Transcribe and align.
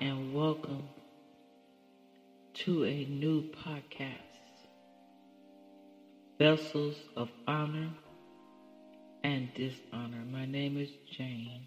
and 0.00 0.32
welcome 0.32 0.84
to 2.54 2.84
a 2.84 3.04
new 3.06 3.42
podcast, 3.50 4.68
Vessels 6.38 6.94
of 7.16 7.28
Honor 7.48 7.90
and 9.24 9.52
Dishonor. 9.54 10.24
My 10.30 10.46
name 10.46 10.76
is 10.76 10.90
Jane, 11.10 11.66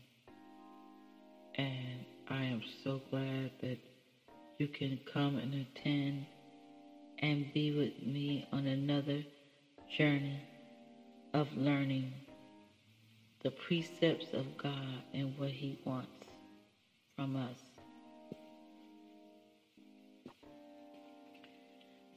and 1.55 2.05
I 2.29 2.43
am 2.43 2.61
so 2.85 3.01
glad 3.09 3.51
that 3.59 3.79
you 4.59 4.67
can 4.69 4.97
come 5.11 5.37
and 5.37 5.53
attend 5.53 6.25
and 7.19 7.53
be 7.53 7.71
with 7.73 8.01
me 8.01 8.47
on 8.53 8.65
another 8.65 9.25
journey 9.97 10.41
of 11.33 11.49
learning 11.57 12.13
the 13.43 13.51
precepts 13.51 14.33
of 14.33 14.45
God 14.57 15.03
and 15.13 15.37
what 15.37 15.49
He 15.49 15.77
wants 15.83 16.07
from 17.17 17.35
us. 17.35 17.70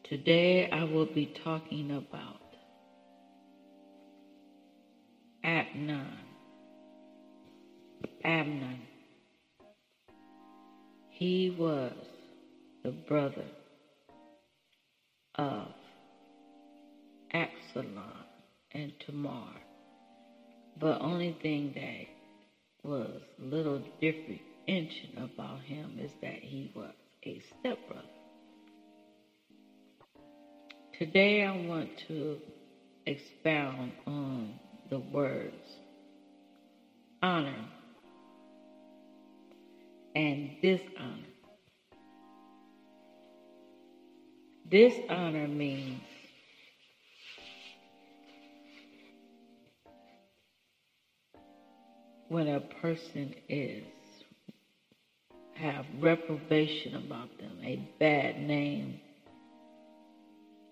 Today 0.05 0.69
I 0.71 0.85
will 0.85 1.07
be 1.07 1.33
talking 1.43 1.91
about 1.91 2.43
Amnon. 5.43 6.19
Amnon. 8.23 8.81
He 11.09 11.49
was 11.59 11.95
the 12.83 12.91
brother 12.91 13.47
of 15.37 15.69
Absalom 17.33 18.27
and 18.73 18.93
Tamar. 19.07 19.55
But 20.79 21.01
only 21.01 21.35
thing 21.41 21.73
that 21.77 22.87
was 22.87 23.23
a 23.41 23.43
little 23.43 23.83
different 24.03 24.43
about 25.17 25.61
him 25.63 25.99
is 25.99 26.11
that 26.21 26.41
he 26.43 26.71
was 26.75 26.93
a 27.25 27.41
stepbrother. 27.59 28.14
Today 30.99 31.45
I 31.45 31.57
want 31.67 31.91
to 32.07 32.39
expound 33.05 33.91
on 34.07 34.55
the 34.91 35.01
words 35.01 35.77
honor 37.21 37.65
and 40.15 40.51
dishonor. 40.63 41.27
Dishonor 44.69 45.49
means 45.49 46.01
when 52.29 52.47
a 52.47 52.61
person 52.61 53.35
is 53.49 53.83
have 55.55 55.87
reprobation 55.99 56.95
about 56.95 57.37
them, 57.39 57.59
a 57.65 57.81
bad 57.99 58.41
name. 58.41 59.01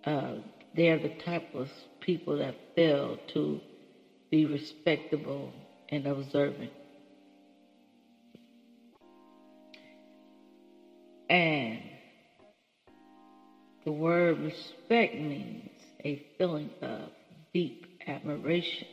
Uh, 0.05 0.35
they're 0.75 0.99
the 0.99 1.15
type 1.25 1.55
of 1.55 1.69
people 2.01 2.39
that 2.39 2.55
fail 2.75 3.19
to 3.35 3.61
be 4.31 4.47
respectable 4.47 5.53
and 5.91 6.07
observant. 6.07 6.71
And 11.29 11.81
the 13.85 13.93
word 13.93 14.39
respect 14.41 15.15
means 15.15 15.71
a 16.05 16.23
feeling 16.37 16.71
of 16.81 17.09
deep 17.53 17.87
admiration 18.07 18.89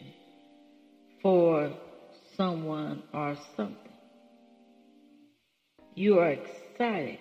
for 1.21 1.71
someone 2.37 3.03
or 3.13 3.35
something. 3.57 3.75
You 5.95 6.19
are 6.19 6.31
excited 6.31 7.19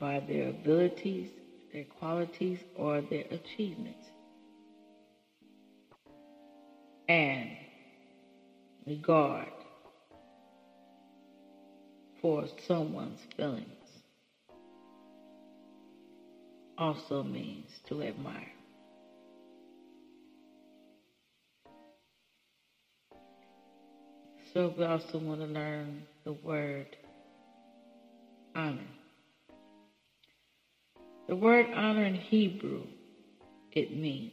by 0.00 0.20
their 0.20 0.48
abilities, 0.48 1.28
their 1.74 1.84
qualities, 1.98 2.60
or 2.76 3.00
their 3.00 3.24
achievements. 3.32 4.06
And 7.08 7.50
regard 8.86 9.48
for 12.22 12.44
someone's 12.68 13.18
feelings 13.36 13.66
also 16.78 17.24
means 17.24 17.68
to 17.88 18.02
admire. 18.04 18.52
So 24.52 24.72
we 24.78 24.84
also 24.84 25.18
want 25.18 25.40
to 25.40 25.46
learn 25.46 26.04
the 26.22 26.34
word 26.34 26.96
honor. 28.54 28.78
The 31.26 31.36
word 31.36 31.66
honor 31.74 32.04
in 32.04 32.16
Hebrew, 32.16 32.82
it 33.72 33.96
means 33.96 34.32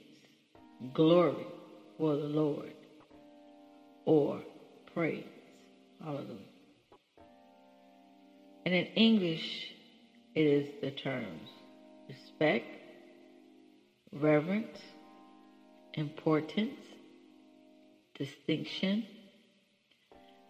glory 0.93 1.47
for 1.97 2.17
the 2.17 2.27
Lord 2.27 2.73
or 4.05 4.41
praise. 4.93 5.23
Hallelujah. 6.03 6.35
And 8.65 8.75
in 8.75 8.85
English, 8.87 9.71
it 10.35 10.45
is 10.45 10.67
the 10.81 10.91
terms 10.91 11.49
respect, 12.09 12.65
reverence, 14.11 14.77
importance, 15.93 16.79
distinction, 18.17 19.05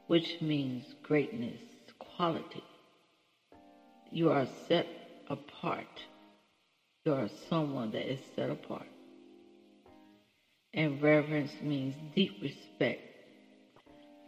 which 0.07 0.41
means 0.41 0.85
greatness, 1.03 1.61
quality. 1.99 2.63
You 4.11 4.31
are 4.31 4.47
set 4.67 4.87
apart. 5.29 5.85
You 7.03 7.13
are 7.13 7.29
someone 7.49 7.91
that 7.91 8.11
is 8.11 8.19
set 8.35 8.51
apart. 8.51 8.85
And 10.73 11.01
reverence 11.01 11.51
means 11.61 11.95
deep 12.15 12.39
respect 12.41 13.01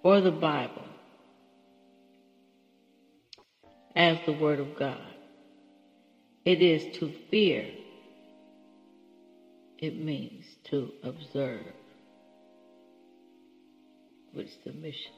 for 0.02 0.22
the 0.22 0.32
Bible 0.32 0.84
as 3.96 4.18
the 4.26 4.34
Word 4.34 4.60
of 4.60 4.76
God. 4.78 5.00
It 6.46 6.62
is 6.62 6.98
to 6.98 7.14
fear. 7.30 7.68
It 9.78 9.96
means 10.04 10.44
to 10.72 10.92
observe, 11.04 11.66
which 14.34 14.48
is 14.48 14.58
the 14.66 14.74
mission. 14.74 15.12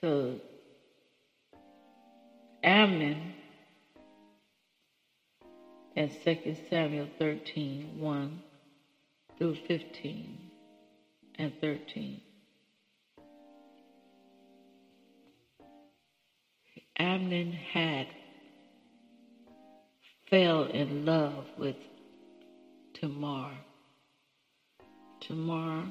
So 0.00 0.40
Amnon 2.64 3.34
in 5.96 6.10
2 6.10 6.56
Samuel 6.68 7.08
13 7.18 7.98
1 7.98 8.42
through 9.38 9.56
15 9.66 10.38
and 11.38 11.52
13. 11.60 12.20
Amnon 16.98 17.52
had 17.52 18.06
fell 20.30 20.64
in 20.64 21.06
love 21.06 21.46
with 21.58 21.76
Tamar. 22.94 23.52
Tamar 25.20 25.84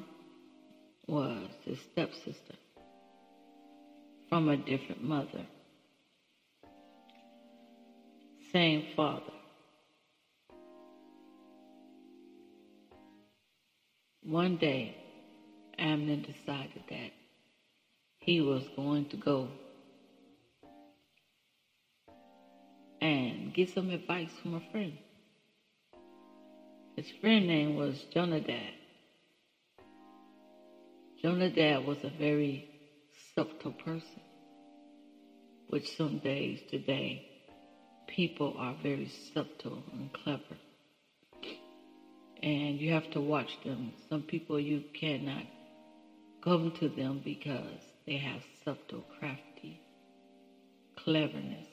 was 1.06 1.48
his 1.64 1.78
stepsister 1.80 2.54
from 4.28 4.48
a 4.48 4.56
different 4.56 5.02
mother. 5.02 5.46
Same 8.52 8.84
father. 8.94 9.32
One 14.26 14.56
day, 14.56 14.92
Amnon 15.78 16.22
decided 16.22 16.82
that 16.90 17.12
he 18.18 18.40
was 18.40 18.68
going 18.74 19.04
to 19.10 19.16
go 19.16 19.46
and 23.00 23.54
get 23.54 23.68
some 23.70 23.90
advice 23.90 24.32
from 24.42 24.54
a 24.54 24.62
friend. 24.72 24.98
His 26.96 27.06
friend 27.20 27.46
name 27.46 27.76
was 27.76 28.04
Jonadab. 28.12 28.74
Jonadab 31.22 31.84
was 31.84 31.98
a 32.02 32.10
very 32.18 32.68
subtle 33.36 33.74
person, 33.84 34.22
which 35.68 35.96
some 35.96 36.18
days 36.18 36.62
today 36.68 37.24
people 38.08 38.56
are 38.58 38.74
very 38.82 39.08
subtle 39.32 39.84
and 39.92 40.12
clever. 40.12 40.56
And 42.42 42.80
you 42.80 42.92
have 42.92 43.10
to 43.12 43.20
watch 43.20 43.58
them. 43.64 43.92
Some 44.08 44.22
people 44.22 44.60
you 44.60 44.82
cannot 44.92 45.44
come 46.42 46.70
to 46.72 46.88
them 46.88 47.20
because 47.24 47.80
they 48.06 48.16
have 48.16 48.42
subtle, 48.64 49.04
crafty 49.18 49.80
cleverness, 51.06 51.68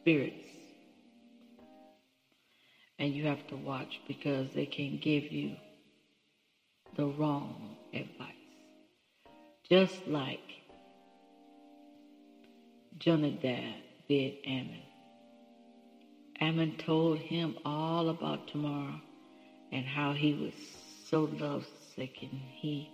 spirits. 0.00 0.36
And 2.98 3.14
you 3.14 3.24
have 3.24 3.46
to 3.46 3.56
watch 3.56 4.00
because 4.06 4.50
they 4.54 4.66
can 4.66 4.98
give 5.00 5.32
you 5.32 5.52
the 6.96 7.06
wrong 7.06 7.76
advice. 7.94 8.34
Just 9.70 10.06
like 10.06 10.40
Jonadab 12.98 13.76
bid 14.06 14.34
Ammon. 14.44 14.89
Ammon 16.40 16.76
told 16.78 17.18
him 17.18 17.56
all 17.64 18.08
about 18.08 18.46
Tamar 18.46 18.94
and 19.72 19.86
how 19.86 20.12
he 20.12 20.32
was 20.32 20.54
so 21.08 21.28
lovesick 21.38 22.16
and 22.22 22.40
he, 22.60 22.90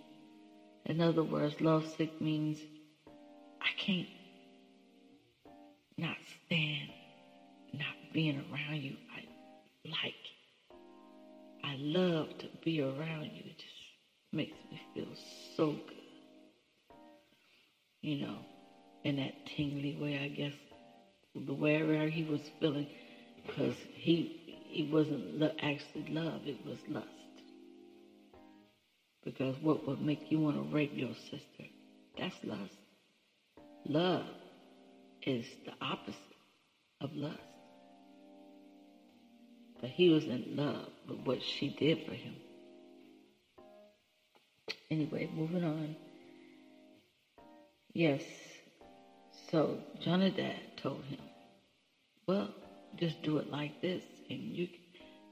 in 0.85 0.99
other 0.99 1.23
words, 1.23 1.61
lovesick 1.61 2.21
means 2.21 2.59
I 3.61 3.69
can't 3.77 4.07
not 5.97 6.17
stand 6.45 6.89
not 7.73 7.95
being 8.13 8.43
around 8.51 8.81
you. 8.81 8.95
I 9.15 9.89
like. 9.89 10.13
I 11.63 11.75
love 11.79 12.37
to 12.39 12.47
be 12.63 12.81
around 12.81 13.25
you. 13.25 13.43
It 13.45 13.57
just 13.57 13.73
makes 14.31 14.57
me 14.71 14.81
feel 14.93 15.07
so 15.55 15.71
good. 15.71 16.97
You 18.01 18.25
know, 18.25 18.37
in 19.03 19.17
that 19.17 19.45
tingly 19.45 19.97
way, 19.99 20.17
I 20.17 20.27
guess, 20.29 20.53
the 21.35 21.53
way 21.53 21.83
where 21.83 22.07
he 22.07 22.23
was 22.23 22.41
feeling, 22.59 22.87
because 23.47 23.75
he 23.93 24.31
he 24.45 24.83
wasn't 24.83 25.41
actually 25.59 26.05
love; 26.09 26.41
it 26.45 26.57
was 26.65 26.77
lust. 26.87 27.07
Because 29.23 29.55
what 29.61 29.87
would 29.87 30.01
make 30.01 30.31
you 30.31 30.39
want 30.39 30.55
to 30.55 30.75
rape 30.75 30.91
your 30.93 31.13
sister? 31.29 31.65
That's 32.17 32.35
lust. 32.43 32.77
Love 33.85 34.25
is 35.25 35.45
the 35.65 35.73
opposite 35.81 36.15
of 37.01 37.13
lust. 37.15 37.37
But 39.81 39.89
he 39.89 40.09
was 40.09 40.25
in 40.25 40.55
love 40.55 40.89
with 41.07 41.19
what 41.25 41.41
she 41.41 41.69
did 41.69 41.99
for 42.05 42.13
him. 42.13 42.35
Anyway, 44.89 45.29
moving 45.35 45.63
on. 45.63 45.95
Yes. 47.93 48.23
So 49.51 49.77
Jonadab 49.99 50.55
told 50.77 51.03
him, 51.05 51.19
well, 52.27 52.49
just 52.97 53.21
do 53.21 53.37
it 53.37 53.49
like 53.49 53.81
this. 53.81 54.03
And 54.29 54.39
you 54.39 54.67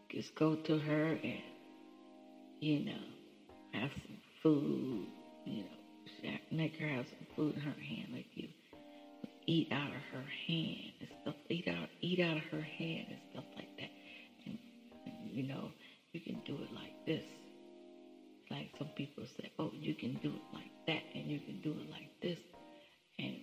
just 0.10 0.36
go 0.36 0.56
to 0.56 0.78
her 0.78 1.18
and, 1.24 1.42
you 2.60 2.86
know, 2.86 3.04
have 3.74 3.92
some 3.92 4.18
food, 4.42 5.08
you 5.46 5.64
know, 5.64 6.38
make 6.52 6.78
her 6.78 6.88
have 6.88 7.06
some 7.08 7.28
food 7.36 7.56
in 7.56 7.62
her 7.62 7.76
hand 7.82 8.10
like 8.14 8.28
you 8.34 8.48
eat 9.48 9.68
out 9.72 9.90
of 9.90 10.02
her 10.12 10.26
hand 10.48 10.92
and 11.00 11.10
stuff, 11.22 11.36
eat 11.50 11.68
out, 11.68 11.90
eat 12.02 12.20
out 12.20 12.38
of 12.38 12.44
her 12.44 12.62
hand 12.62 13.08
and 13.10 13.20
stuff 13.32 13.44
like 13.56 13.70
that. 13.78 13.90
And, 14.46 14.58
and 15.06 15.32
you 15.32 15.44
know, 15.44 15.70
you 16.14 16.20
can 16.22 16.40
do 16.46 16.54
it 16.56 16.74
like 16.74 17.06
this. 17.06 17.24
Like 18.50 18.70
some 18.78 18.90
people 18.96 19.24
say, 19.38 19.52
oh, 19.60 19.72
you 19.74 19.94
can 19.94 20.14
do 20.24 20.30
it 20.30 20.54
like 20.54 20.72
that 20.88 21.04
and 21.14 21.30
you 21.30 21.40
can 21.40 21.62
do 21.62 21.72
it 21.72 21.90
like 21.92 22.10
this. 22.22 22.40
And 23.20 23.36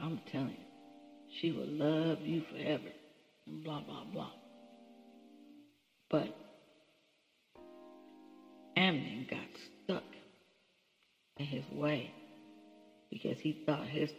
I'm 0.00 0.20
telling 0.30 0.50
you, 0.50 0.56
she 1.40 1.52
will 1.52 1.66
love 1.66 2.20
you 2.20 2.42
forever 2.50 2.88
and 3.46 3.64
blah, 3.64 3.80
blah, 3.80 4.04
blah. 4.12 4.30
But 6.10 6.34
Amnon 8.76 9.26
got 9.30 9.40
stuck 9.84 10.02
in 11.38 11.46
his 11.46 11.64
way 11.72 12.10
because 13.10 13.38
he 13.40 13.52
thought 13.66 13.86
his 13.86 14.10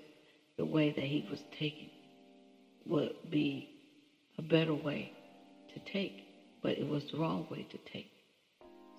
the 0.57 0.65
way 0.65 0.91
that 0.91 1.03
he 1.03 1.25
was 1.29 1.39
taking 1.57 1.89
would 2.85 3.13
be 3.31 3.69
a 4.37 4.41
better 4.41 4.73
way 4.73 5.11
to 5.73 5.79
take, 5.91 6.23
but 6.61 6.77
it 6.77 6.87
was 6.87 7.03
the 7.11 7.17
wrong 7.17 7.47
way 7.49 7.65
to 7.71 7.77
take. 7.91 8.11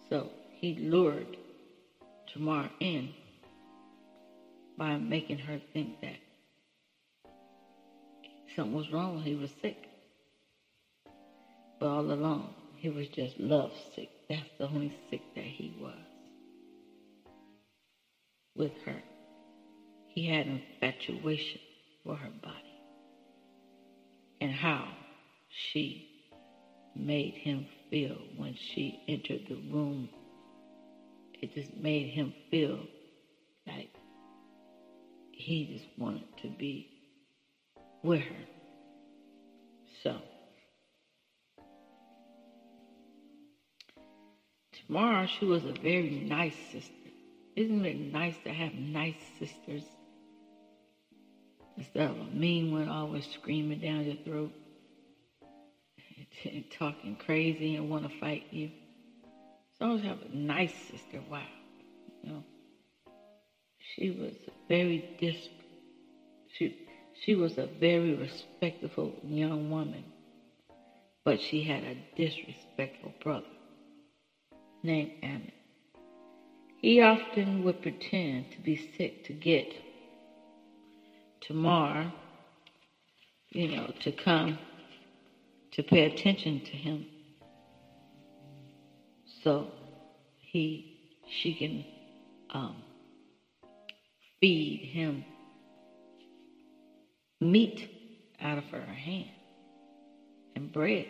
So 0.09 0.31
he 0.51 0.75
lured 0.75 1.37
Tamar 2.33 2.71
in 2.81 3.11
by 4.77 4.97
making 4.97 5.39
her 5.39 5.61
think 5.73 6.01
that 6.01 6.17
something 8.57 8.75
was 8.75 8.91
wrong. 8.91 9.23
He 9.23 9.35
was 9.35 9.51
sick. 9.63 9.77
But 11.85 11.91
all 11.91 12.13
along, 12.13 12.55
he 12.77 12.89
was 12.89 13.09
just 13.09 13.39
love 13.39 13.71
sick. 13.95 14.09
That's 14.31 14.49
the 14.57 14.67
only 14.69 14.91
sick 15.11 15.21
that 15.35 15.45
he 15.45 15.71
was 15.79 15.93
with 18.57 18.73
her. 18.87 19.03
He 20.09 20.27
had 20.27 20.47
infatuation 20.47 21.61
for 22.03 22.17
her 22.17 22.31
body 22.43 22.81
and 24.41 24.51
how 24.51 24.89
she 25.51 26.09
made 26.97 27.35
him 27.35 27.67
feel 27.91 28.17
when 28.39 28.55
she 28.55 28.99
entered 29.07 29.43
the 29.47 29.57
room. 29.71 30.09
It 31.43 31.55
just 31.55 31.77
made 31.77 32.07
him 32.07 32.33
feel 32.51 32.79
like 33.67 33.95
he 35.33 35.67
just 35.67 35.89
wanted 35.99 36.25
to 36.41 36.49
be 36.49 36.89
with 38.03 38.23
her. 38.23 38.47
So, 40.03 40.17
Tamar, 44.87 45.27
she 45.27 45.45
was 45.45 45.65
a 45.65 45.73
very 45.73 46.11
nice 46.11 46.57
sister. 46.71 46.93
Isn't 47.57 47.85
it 47.85 47.97
nice 48.13 48.37
to 48.45 48.53
have 48.53 48.75
nice 48.75 49.17
sisters? 49.39 49.85
Instead 51.77 52.11
of 52.11 52.19
a 52.19 52.25
mean 52.25 52.73
one 52.73 52.89
always 52.89 53.27
screaming 53.27 53.81
down 53.81 54.05
your 54.05 54.17
throat 54.25 54.53
and 56.45 56.65
talking 56.79 57.17
crazy 57.17 57.75
and 57.77 57.89
want 57.89 58.05
to 58.05 58.19
fight 58.21 58.45
you. 58.51 58.71
So 59.79 59.87
always 59.87 60.03
have 60.03 60.19
a 60.23 60.37
nice 60.37 60.75
sister. 60.91 61.21
Wow. 61.31 61.43
You 62.23 62.31
know, 62.31 62.45
she 63.79 64.11
was 64.11 64.35
very 64.69 65.05
dis. 65.19 65.49
She 66.57 66.77
she 67.25 67.35
was 67.35 67.59
a 67.59 67.67
very 67.81 68.15
respectful 68.15 69.13
young 69.25 69.71
woman, 69.71 70.05
but 71.25 71.41
she 71.41 71.63
had 71.63 71.83
a 71.83 71.97
disrespectful 72.17 73.15
brother 73.21 73.54
named 74.85 75.11
Ammon. 75.23 75.51
He 76.81 77.01
often 77.01 77.65
would 77.65 77.81
pretend 77.81 78.51
to 78.53 78.61
be 78.61 78.79
sick 78.97 79.25
to 79.25 79.33
get 79.33 79.67
Tamar, 81.41 82.13
you 83.51 83.69
know, 83.69 83.91
to 84.01 84.13
come 84.13 84.59
to 85.73 85.83
pay 85.83 86.05
attention 86.05 86.61
to 86.61 86.77
him. 86.77 87.07
So 89.43 89.67
he, 90.39 90.85
she 91.29 91.55
can 91.55 91.85
um, 92.51 92.77
feed 94.41 94.81
him 94.81 95.25
meat 97.41 97.89
out 98.41 98.59
of 98.59 98.65
her 98.65 98.85
hand 98.85 99.31
and 100.55 100.71
bread. 100.71 101.07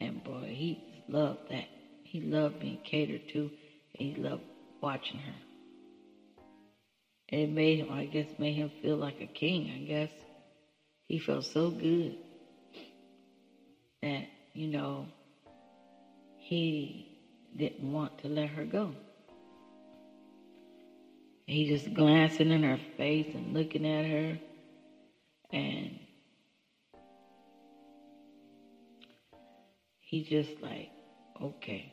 And 0.00 0.22
boy, 0.24 0.54
he 0.56 1.04
loved 1.08 1.50
that. 1.50 1.79
He 2.10 2.20
loved 2.20 2.58
being 2.58 2.78
catered 2.82 3.20
to, 3.28 3.52
and 3.96 4.08
he 4.08 4.14
loved 4.16 4.42
watching 4.80 5.20
her. 5.20 5.34
And 7.28 7.42
it 7.42 7.50
made 7.50 7.78
him, 7.78 7.86
I 7.88 8.06
guess, 8.06 8.26
made 8.36 8.54
him 8.54 8.68
feel 8.82 8.96
like 8.96 9.20
a 9.20 9.26
king, 9.26 9.70
I 9.72 9.78
guess. 9.86 10.10
He 11.06 11.20
felt 11.20 11.44
so 11.44 11.70
good 11.70 12.16
that, 14.02 14.26
you 14.54 14.66
know, 14.66 15.06
he 16.36 17.06
didn't 17.56 17.92
want 17.92 18.18
to 18.18 18.28
let 18.28 18.48
her 18.48 18.64
go. 18.64 18.92
He 21.46 21.68
just 21.68 21.94
glancing 21.94 22.50
in 22.50 22.64
her 22.64 22.80
face 22.96 23.26
and 23.34 23.54
looking 23.54 23.86
at 23.86 24.04
her 24.04 24.36
and 25.52 26.00
he 30.00 30.24
just 30.24 30.60
like, 30.60 30.90
okay, 31.40 31.86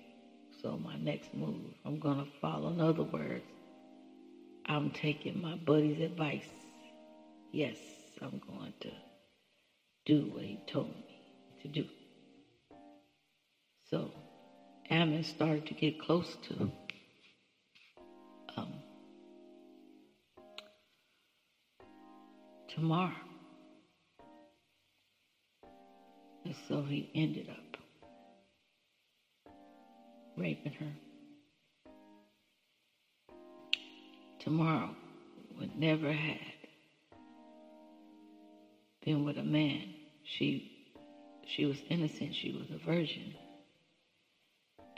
so 0.68 0.78
my 0.84 0.98
next 0.98 1.34
move, 1.34 1.56
I'm 1.86 1.98
gonna 1.98 2.26
follow. 2.42 2.68
In 2.72 2.82
other 2.82 3.04
words, 3.04 3.46
I'm 4.66 4.92
taking 4.92 5.42
my 5.42 5.56
buddy's 5.56 6.02
advice. 6.02 6.50
Yes, 7.54 7.78
I'm 8.22 8.42
going 8.46 8.74
to 8.82 8.92
do 10.06 10.30
what 10.34 10.44
he 10.44 10.60
told 10.68 10.90
me 10.90 11.06
to 11.62 11.68
do. 11.70 11.86
So 13.90 14.12
Ammon 14.90 15.24
started 15.24 15.68
to 15.68 15.74
get 15.74 15.98
close 16.00 16.36
to 16.50 16.70
um, 18.58 18.74
Tamar. 22.68 23.14
And 26.44 26.56
so 26.68 26.82
he 26.82 27.10
ended 27.16 27.48
up 27.50 27.67
raping 30.38 30.74
her. 30.74 30.94
Tamar 34.40 34.90
would 35.60 35.78
never 35.78 36.12
had 36.12 36.40
been 39.04 39.26
with 39.26 39.38
a 39.38 39.44
man. 39.44 39.94
She 40.24 40.72
she 41.48 41.66
was 41.66 41.78
innocent, 41.90 42.36
she 42.36 42.52
was 42.52 42.70
a 42.70 42.78
virgin. 42.78 43.34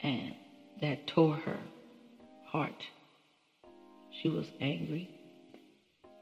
And 0.01 0.34
that 0.81 1.08
tore 1.08 1.36
her 1.36 1.60
heart. 2.46 2.84
She 4.10 4.29
was 4.29 4.48
angry. 4.60 5.10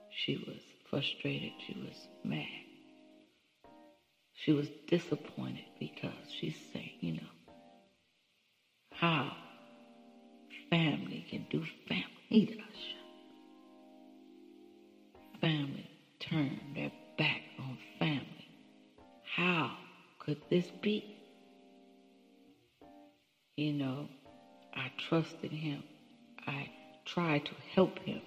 She 0.10 0.36
was 0.36 0.62
frustrated. 0.90 1.52
She 1.66 1.74
was 1.74 2.08
mad. 2.24 2.46
She 4.34 4.52
was 4.52 4.68
disappointed 4.88 5.66
because 5.80 6.12
she's 6.40 6.58
saying, 6.74 6.92
you 7.00 7.14
know, 7.14 7.30
how 9.00 9.32
family 10.70 11.26
can 11.30 11.46
do 11.50 11.64
family. 11.88 12.62
Family 15.40 15.90
turn 16.20 16.60
their 16.74 16.92
back 17.18 17.42
on 17.60 17.78
family. 18.00 18.50
How 19.36 19.78
could 20.20 20.42
this 20.50 20.66
be? 20.82 21.16
You 23.56 23.74
know, 23.74 24.08
I 24.74 24.92
trusted 25.10 25.52
him. 25.52 25.84
I 26.48 26.70
tried 27.06 27.46
to 27.46 27.52
help 27.74 28.00
him. 28.00 28.22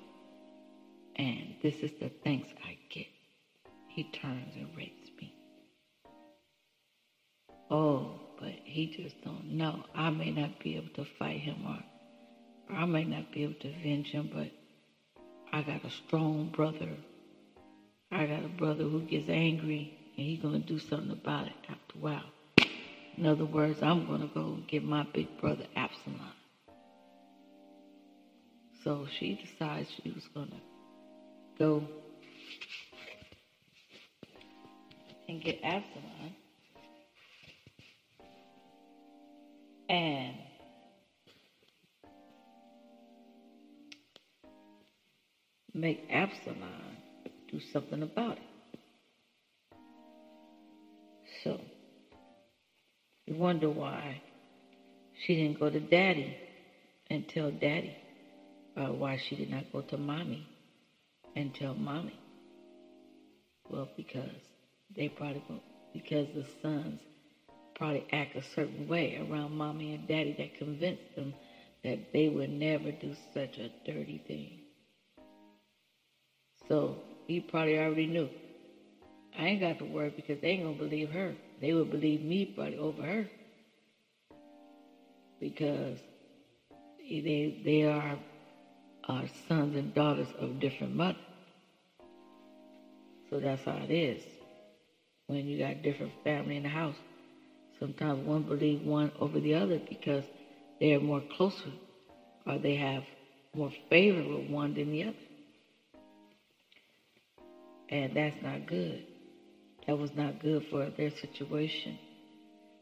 And 1.16 1.56
this 1.62 1.74
is 1.76 1.90
the 2.00 2.10
thanks 2.22 2.48
I 2.64 2.78
get. 2.90 3.06
He 3.88 4.04
turns 4.04 4.54
and 4.54 4.68
rapes 4.76 5.10
me. 5.20 5.34
Oh, 7.70 8.20
but 8.40 8.52
he 8.64 8.86
just 8.86 9.22
don't 9.22 9.52
know. 9.52 9.84
I 9.94 10.10
may 10.10 10.30
not 10.30 10.58
be 10.58 10.76
able 10.76 10.88
to 10.94 11.04
fight 11.18 11.40
him 11.40 11.56
or, 11.66 12.74
I 12.74 12.86
may 12.86 13.04
not 13.04 13.30
be 13.32 13.44
able 13.44 13.54
to 13.60 13.68
avenge 13.68 14.08
him, 14.08 14.30
but 14.32 14.50
I 15.52 15.62
got 15.62 15.84
a 15.84 15.90
strong 15.90 16.50
brother. 16.54 16.88
I 18.10 18.26
got 18.26 18.44
a 18.44 18.48
brother 18.48 18.84
who 18.84 19.02
gets 19.02 19.28
angry 19.28 19.96
and 20.16 20.26
he's 20.26 20.40
to 20.62 20.66
do 20.66 20.78
something 20.78 21.10
about 21.10 21.46
it 21.46 21.52
after 21.68 21.96
a 21.96 22.00
while. 22.00 22.24
In 23.16 23.26
other 23.26 23.44
words, 23.44 23.82
I'm 23.82 24.06
to 24.20 24.28
go 24.28 24.58
get 24.66 24.82
my 24.82 25.06
big 25.12 25.38
brother 25.40 25.66
Absalom. 25.76 26.32
So 28.82 29.06
she 29.18 29.34
decides 29.34 29.88
she 30.02 30.10
was 30.10 30.24
to 30.50 30.60
go 31.58 31.84
and 35.28 35.42
get 35.42 35.60
Absalom. 35.62 36.34
And 39.90 40.36
make 45.74 46.06
Absalom 46.08 46.62
do 47.50 47.58
something 47.72 48.04
about 48.04 48.36
it. 48.36 48.78
So 51.42 51.60
you 53.26 53.34
wonder 53.34 53.68
why 53.68 54.20
she 55.26 55.34
didn't 55.34 55.58
go 55.58 55.68
to 55.68 55.80
daddy 55.80 56.36
and 57.10 57.28
tell 57.28 57.50
daddy 57.50 57.96
why 58.76 59.16
she 59.16 59.34
did 59.34 59.50
not 59.50 59.72
go 59.72 59.80
to 59.80 59.96
mommy 59.98 60.46
and 61.34 61.52
tell 61.52 61.74
mommy. 61.74 62.16
Well, 63.68 63.88
because 63.96 64.40
they 64.94 65.08
probably 65.08 65.42
because 65.92 66.28
the 66.32 66.46
sons 66.62 67.00
probably 67.80 68.04
act 68.12 68.36
a 68.36 68.42
certain 68.42 68.86
way 68.86 69.18
around 69.18 69.56
mommy 69.56 69.94
and 69.94 70.06
daddy 70.06 70.34
that 70.36 70.54
convinced 70.54 71.16
them 71.16 71.32
that 71.82 71.98
they 72.12 72.28
would 72.28 72.50
never 72.50 72.92
do 72.92 73.14
such 73.32 73.56
a 73.56 73.70
dirty 73.86 74.20
thing. 74.28 74.50
So 76.68 76.98
he 77.26 77.40
probably 77.40 77.78
already 77.78 78.06
knew. 78.06 78.28
I 79.36 79.46
ain't 79.46 79.60
got 79.60 79.78
to 79.78 79.86
worry 79.86 80.12
because 80.14 80.38
they 80.42 80.50
ain't 80.50 80.64
gonna 80.64 80.76
believe 80.76 81.10
her. 81.10 81.34
They 81.62 81.72
would 81.72 81.90
believe 81.90 82.22
me 82.22 82.44
probably 82.44 82.76
over 82.76 83.02
her. 83.02 83.26
Because 85.40 85.98
they 87.08 87.54
they 87.64 87.84
are 87.84 88.18
are 89.08 89.24
sons 89.48 89.74
and 89.74 89.94
daughters 89.94 90.28
of 90.38 90.60
different 90.60 90.94
mothers. 90.94 91.16
So 93.30 93.40
that's 93.40 93.64
how 93.64 93.78
it 93.88 93.90
is. 93.90 94.22
When 95.28 95.46
you 95.46 95.56
got 95.56 95.80
different 95.80 96.12
family 96.24 96.56
in 96.56 96.64
the 96.64 96.68
house, 96.68 96.96
sometimes 97.80 98.24
one 98.24 98.42
believe 98.42 98.82
one 98.82 99.10
over 99.18 99.40
the 99.40 99.54
other 99.54 99.80
because 99.88 100.24
they 100.78 100.94
are 100.94 101.00
more 101.00 101.22
closer 101.36 101.72
or 102.46 102.58
they 102.58 102.76
have 102.76 103.02
more 103.54 103.72
favor 103.88 104.22
with 104.22 104.48
one 104.48 104.74
than 104.74 104.92
the 104.92 105.04
other. 105.04 105.16
And 107.88 108.14
that's 108.14 108.40
not 108.42 108.66
good. 108.66 109.04
That 109.86 109.98
was 109.98 110.14
not 110.14 110.40
good 110.40 110.66
for 110.70 110.88
their 110.90 111.10
situation 111.10 111.98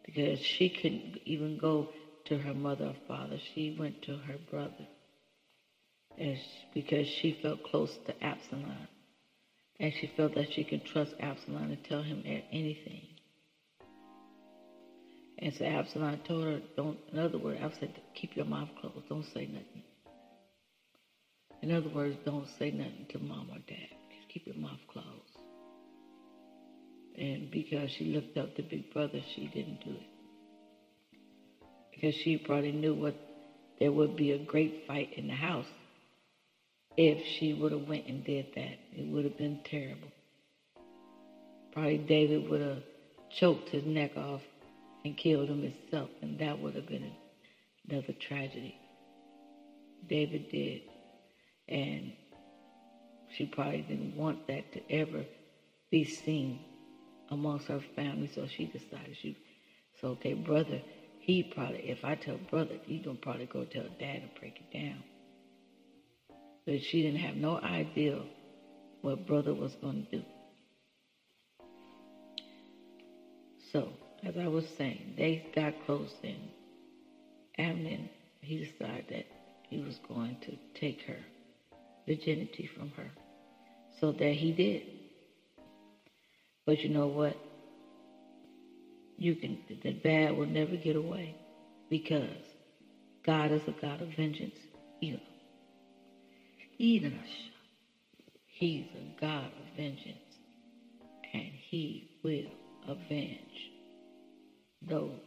because 0.05 0.40
she 0.40 0.69
couldn't 0.69 1.21
even 1.25 1.57
go 1.57 1.88
to 2.26 2.37
her 2.37 2.52
mother 2.52 2.87
or 2.87 2.97
father. 3.07 3.38
She 3.55 3.75
went 3.78 4.02
to 4.02 4.17
her 4.17 4.37
brother 4.50 4.87
and 6.19 6.37
because 6.75 7.07
she 7.07 7.38
felt 7.40 7.62
close 7.62 7.97
to 8.07 8.25
Absalom. 8.25 8.88
And 9.81 9.93
she 9.95 10.09
felt 10.17 10.35
that 10.35 10.52
she 10.52 10.64
could 10.64 10.85
trust 10.85 11.14
Absalom 11.21 11.71
and 11.71 11.85
tell 11.85 12.02
him 12.02 12.25
anything. 12.26 13.02
And 15.40 15.54
so 15.54 15.64
Absalom 15.64 16.18
told 16.26 16.45
her, 16.45 16.61
don't, 16.76 16.99
in 17.12 17.18
other 17.18 17.38
words, 17.38 17.61
Absalom 17.62 17.92
said, 17.95 18.02
keep 18.14 18.37
your 18.37 18.47
mouth 18.47 18.68
closed. 18.80 19.09
Don't 19.09 19.25
say 19.33 19.47
nothing. 19.47 19.83
In 21.62 21.73
other 21.73 21.88
words, 21.88 22.16
don't 22.25 22.49
say 22.59 22.71
nothing 22.71 23.07
to 23.11 23.18
mom 23.18 23.49
or 23.50 23.59
dad. 23.68 23.88
Just 24.16 24.28
keep 24.28 24.47
your 24.47 24.57
mouth 24.57 24.80
closed. 24.88 25.07
And 27.16 27.50
because 27.50 27.90
she 27.90 28.07
looked 28.07 28.37
up 28.37 28.54
to 28.57 28.62
Big 28.62 28.92
Brother, 28.92 29.21
she 29.35 29.47
didn't 29.47 29.85
do 29.85 29.90
it. 29.90 31.18
Because 31.92 32.14
she 32.14 32.37
probably 32.37 32.73
knew 32.73 32.95
what 32.95 33.16
there 33.80 33.92
would 33.92 34.16
be 34.16 34.33
a 34.33 34.38
great 34.38 34.85
fight 34.87 35.11
in 35.16 35.26
the 35.28 35.35
house 35.35 35.66
if 36.97 37.25
she 37.38 37.52
would 37.54 37.73
have 37.73 37.88
went 37.88 38.07
and 38.07 38.25
did 38.25 38.47
that. 38.54 38.78
It 38.92 39.07
would 39.09 39.25
have 39.25 39.38
been 39.38 39.61
terrible. 39.64 40.09
Probably 41.73 41.99
David 41.99 42.49
would 42.49 42.61
have 42.61 42.83
choked 43.37 43.68
his 43.68 43.85
neck 43.85 44.16
off 44.16 44.42
and 45.09 45.17
killed 45.17 45.49
him 45.49 45.62
himself, 45.62 46.11
and 46.23 46.38
that 46.38 46.59
would 46.59 46.75
have 46.75 46.87
been 46.87 47.11
another 47.88 48.12
tragedy. 48.12 48.79
David 50.09 50.50
did. 50.50 50.83
And 51.69 52.12
she 53.37 53.47
probably 53.47 53.83
didn't 53.83 54.17
want 54.17 54.47
that 54.47 54.73
to 54.73 54.93
ever 54.93 55.25
be 55.91 56.05
seen 56.05 56.61
amongst 57.31 57.67
her 57.67 57.81
family, 57.95 58.31
so 58.35 58.47
she 58.47 58.67
decided 58.67 59.17
she 59.21 59.37
so 60.00 60.09
okay, 60.09 60.35
brother, 60.35 60.81
he 61.19 61.43
probably 61.43 61.91
if 61.91 62.05
I 62.05 62.15
tell 62.15 62.38
brother, 62.50 62.77
he 62.85 62.99
gonna 62.99 63.19
probably 63.19 63.47
go 63.47 63.65
tell 63.65 63.85
dad 63.99 64.23
and 64.23 64.31
break 64.38 64.61
it 64.61 64.73
down 64.73 65.03
but 66.69 66.83
she 66.83 67.00
didn't 67.00 67.21
have 67.21 67.35
no 67.35 67.59
idea 67.61 68.21
what 69.00 69.27
brother 69.27 69.55
was 69.55 69.75
to 69.77 69.93
do. 70.12 70.23
So, 73.73 73.91
as 74.25 74.37
I 74.37 74.48
was 74.48 74.66
saying, 74.76 75.14
they 75.16 75.42
got 75.54 75.75
close 75.87 76.12
and 76.22 76.37
Amnon, 77.58 78.08
he 78.40 78.58
decided 78.58 79.04
that 79.08 79.26
he 79.68 79.80
was 79.80 79.98
going 80.08 80.37
to 80.42 80.56
take 80.78 81.02
her 81.02 81.18
virginity 82.06 82.68
from 82.76 82.90
her. 82.96 83.10
So 84.00 84.12
that 84.12 84.32
he 84.32 84.52
did. 84.52 84.82
But 86.64 86.82
you 86.84 86.90
know 86.90 87.08
what? 87.08 87.37
You 89.18 89.34
can 89.34 89.58
the 89.82 89.92
bad 89.92 90.37
will 90.37 90.46
never 90.46 90.76
get 90.76 90.94
away 90.94 91.34
because 91.90 92.30
God 93.25 93.50
is 93.50 93.62
a 93.66 93.72
God 93.72 94.00
of 94.00 94.08
vengeance. 94.16 94.54
He's 98.46 98.87
a 98.94 99.20
God 99.20 99.46
of 99.46 99.76
vengeance, 99.76 100.38
and 101.32 101.50
he 101.70 102.04
will 102.22 102.50
avenge 102.87 103.70
those. 104.82 105.20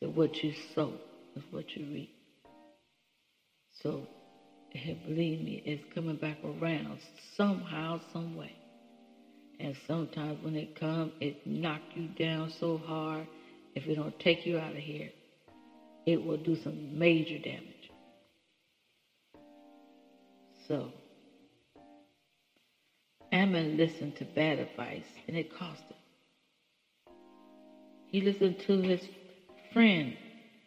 So 0.00 0.08
what 0.08 0.42
you 0.42 0.54
sow 0.74 0.92
is 1.36 1.42
what 1.50 1.76
you 1.76 1.84
reap. 1.86 2.10
So 3.82 4.06
believe 5.06 5.42
me, 5.42 5.62
it's 5.64 5.84
coming 5.94 6.16
back 6.16 6.38
around 6.44 6.98
somehow, 7.36 8.00
some 8.12 8.36
way. 8.36 8.52
And 9.58 9.76
sometimes 9.86 10.42
when 10.42 10.56
it 10.56 10.78
comes, 10.78 11.12
it 11.20 11.46
knock 11.46 11.82
you 11.94 12.08
down 12.18 12.50
so 12.58 12.78
hard. 12.78 13.26
If 13.74 13.86
it 13.86 13.94
don't 13.96 14.18
take 14.18 14.46
you 14.46 14.58
out 14.58 14.72
of 14.72 14.78
here, 14.78 15.10
it 16.06 16.24
will 16.24 16.38
do 16.38 16.56
some 16.56 16.98
major 16.98 17.38
damage. 17.38 17.90
So, 20.66 20.92
Ammon 23.32 23.76
listened 23.76 24.16
to 24.16 24.24
bad 24.24 24.58
advice, 24.58 25.04
and 25.28 25.36
it 25.36 25.56
cost 25.56 25.82
him. 25.82 25.99
He 28.10 28.20
listened 28.20 28.58
to 28.66 28.80
his 28.80 29.00
friend, 29.72 30.14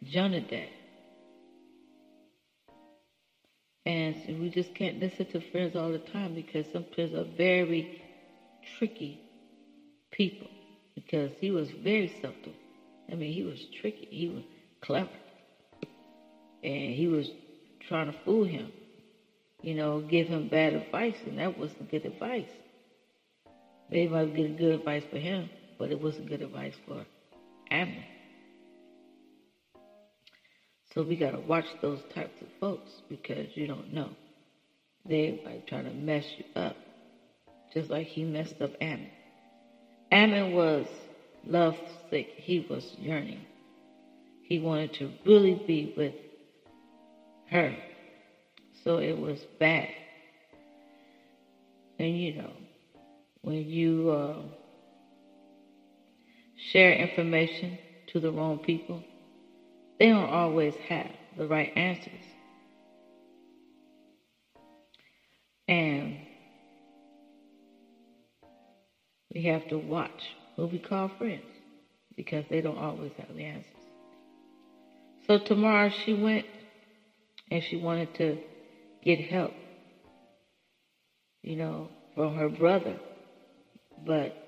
Jonadab. 0.02 0.68
And 3.86 4.16
we 4.40 4.48
just 4.48 4.74
can't 4.74 4.98
listen 4.98 5.26
to 5.26 5.40
friends 5.40 5.76
all 5.76 5.92
the 5.92 5.98
time 5.98 6.34
because 6.34 6.66
some 6.72 6.84
friends 6.94 7.14
are 7.14 7.26
very 7.36 8.00
tricky 8.78 9.20
people. 10.10 10.48
Because 10.94 11.32
he 11.40 11.50
was 11.50 11.70
very 11.70 12.08
subtle. 12.22 12.54
I 13.10 13.14
mean, 13.14 13.32
he 13.32 13.42
was 13.42 13.66
tricky. 13.80 14.08
He 14.10 14.28
was 14.28 14.44
clever. 14.80 15.10
And 16.62 16.94
he 16.94 17.08
was 17.08 17.30
trying 17.80 18.06
to 18.06 18.18
fool 18.24 18.44
him 18.44 18.72
you 19.64 19.74
know, 19.74 20.00
give 20.00 20.28
him 20.28 20.48
bad 20.48 20.74
advice, 20.74 21.16
and 21.24 21.38
that 21.38 21.58
wasn't 21.58 21.90
good 21.90 22.04
advice. 22.04 22.50
They 23.90 24.06
might 24.06 24.34
get 24.34 24.58
good 24.58 24.74
advice 24.74 25.04
for 25.10 25.18
him, 25.18 25.48
but 25.78 25.90
it 25.90 26.00
wasn't 26.00 26.28
good 26.28 26.42
advice 26.42 26.74
for 26.86 27.06
So 30.94 31.02
we 31.02 31.16
got 31.16 31.32
to 31.32 31.40
watch 31.40 31.64
those 31.82 32.00
types 32.14 32.40
of 32.40 32.46
folks 32.60 33.02
because 33.08 33.48
you 33.54 33.66
don't 33.66 33.92
know. 33.92 34.10
They 35.08 35.40
might 35.44 35.66
trying 35.66 35.84
to 35.84 35.92
mess 35.92 36.24
you 36.38 36.44
up, 36.54 36.76
just 37.72 37.90
like 37.90 38.06
he 38.06 38.22
messed 38.22 38.62
up 38.62 38.70
Ammon. 38.80 39.10
Ammon 40.12 40.52
was 40.52 40.86
love 41.46 41.74
sick. 42.10 42.28
He 42.36 42.64
was 42.70 42.94
yearning. 43.00 43.40
He 44.44 44.60
wanted 44.60 44.92
to 44.94 45.10
really 45.26 45.60
be 45.66 45.92
with 45.96 46.14
her. 47.50 47.74
So 48.84 48.98
it 48.98 49.18
was 49.18 49.44
bad. 49.58 49.88
And 51.98 52.16
you 52.16 52.34
know, 52.34 52.52
when 53.42 53.68
you 53.68 54.10
uh, 54.10 54.42
share 56.72 56.94
information 56.94 57.78
to 58.08 58.20
the 58.20 58.30
wrong 58.30 58.58
people, 58.58 59.02
they 59.98 60.08
don't 60.08 60.30
always 60.30 60.74
have 60.88 61.10
the 61.36 61.46
right 61.46 61.72
answers. 61.76 62.24
And 65.68 66.16
we 69.34 69.42
have 69.44 69.66
to 69.68 69.78
watch 69.78 70.10
who 70.56 70.66
we 70.66 70.78
call 70.78 71.10
friends 71.18 71.42
because 72.16 72.44
they 72.50 72.60
don't 72.60 72.78
always 72.78 73.12
have 73.18 73.34
the 73.34 73.42
answers. 73.42 73.70
So 75.26 75.38
Tamar 75.38 75.90
she 75.90 76.12
went 76.12 76.44
and 77.50 77.62
she 77.62 77.76
wanted 77.76 78.14
to 78.14 78.38
get 79.02 79.20
help, 79.20 79.52
you 81.42 81.56
know, 81.56 81.88
from 82.14 82.34
her 82.36 82.48
brother. 82.48 82.96
But 84.06 84.43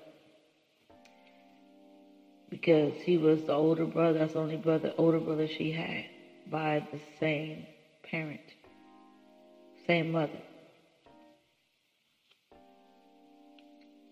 because 2.49 2.93
he 3.03 3.17
was 3.17 3.41
the 3.43 3.53
older 3.53 3.85
brother, 3.85 4.19
that's 4.19 4.33
the 4.33 4.39
only 4.39 4.57
brother, 4.57 4.93
older 4.97 5.19
brother 5.19 5.47
she 5.47 5.71
had 5.71 6.05
by 6.49 6.85
the 6.91 6.99
same 7.19 7.65
parent, 8.03 8.39
same 9.85 10.11
mother. 10.11 10.39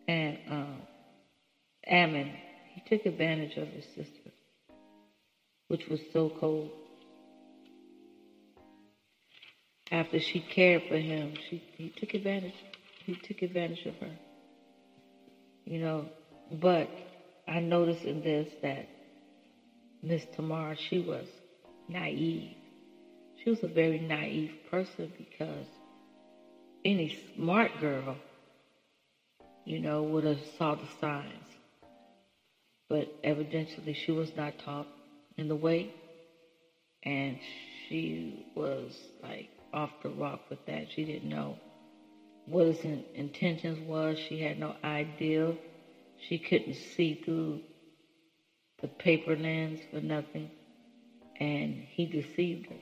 And 0.08 0.38
um, 0.50 0.78
Ammon, 1.88 2.32
he 2.74 2.82
took 2.90 3.06
advantage 3.06 3.58
of 3.58 3.68
his 3.70 3.86
sister, 3.96 4.32
which 5.68 5.88
was 5.88 6.00
so 6.14 6.32
cold. 6.40 6.70
After 9.92 10.20
she 10.20 10.40
cared 10.40 10.84
for 10.88 10.98
him, 10.98 11.34
she 11.50 11.64
he 11.78 11.90
took 11.90 12.14
advantage. 12.16 12.56
He 13.06 13.16
took 13.16 13.42
advantage 13.44 13.86
of 13.86 13.96
her. 14.00 14.12
You 15.66 15.80
know, 15.80 16.06
but 16.52 16.90
I 17.48 17.60
noticed 17.60 18.04
in 18.04 18.22
this 18.22 18.50
that 18.62 18.88
Miss 20.02 20.26
Tamara, 20.36 20.76
she 20.76 21.00
was 21.00 21.28
naive. 21.88 22.56
She 23.44 23.50
was 23.50 23.64
a 23.64 23.68
very 23.68 24.00
naive 24.00 24.52
person 24.70 25.12
because 25.18 25.68
any 26.84 27.16
smart 27.36 27.72
girl, 27.80 28.18
you 29.66 29.80
know, 29.80 30.04
would 30.04 30.24
have 30.24 30.40
saw 30.58 30.76
the 30.76 30.88
signs. 31.00 31.48
But 32.90 33.12
evidently 33.24 33.94
she 33.94 34.12
was 34.12 34.36
not 34.36 34.60
taught 34.60 34.88
in 35.38 35.48
the 35.48 35.56
way. 35.56 35.92
And 37.04 37.38
she 37.88 38.46
was 38.56 38.96
like 39.22 39.50
off 39.74 39.92
the 40.02 40.10
rock 40.10 40.42
with 40.50 40.66
that. 40.66 40.92
She 40.92 41.04
didn't 41.04 41.30
know 41.30 41.58
what 42.46 42.68
his 42.68 42.86
intentions 43.16 43.80
was. 43.88 44.18
She 44.18 44.40
had 44.42 44.60
no 44.60 44.76
idea 44.84 45.54
she 46.28 46.38
couldn't 46.38 46.76
see 46.76 47.22
through 47.24 47.60
the 48.82 48.88
paper 48.88 49.36
lens 49.36 49.80
for 49.92 50.02
nothing, 50.02 50.50
and 51.40 51.84
he 51.90 52.06
deceived 52.06 52.68
her. 52.68 52.76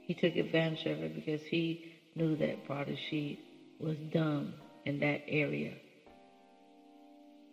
He 0.00 0.14
took 0.14 0.36
advantage 0.36 0.86
of 0.86 0.98
her 1.00 1.08
because 1.08 1.42
he 1.42 1.84
knew 2.14 2.36
that 2.36 2.64
probably 2.64 2.98
she 3.10 3.38
was 3.78 3.96
dumb 4.12 4.54
in 4.84 5.00
that 5.00 5.22
area, 5.28 5.72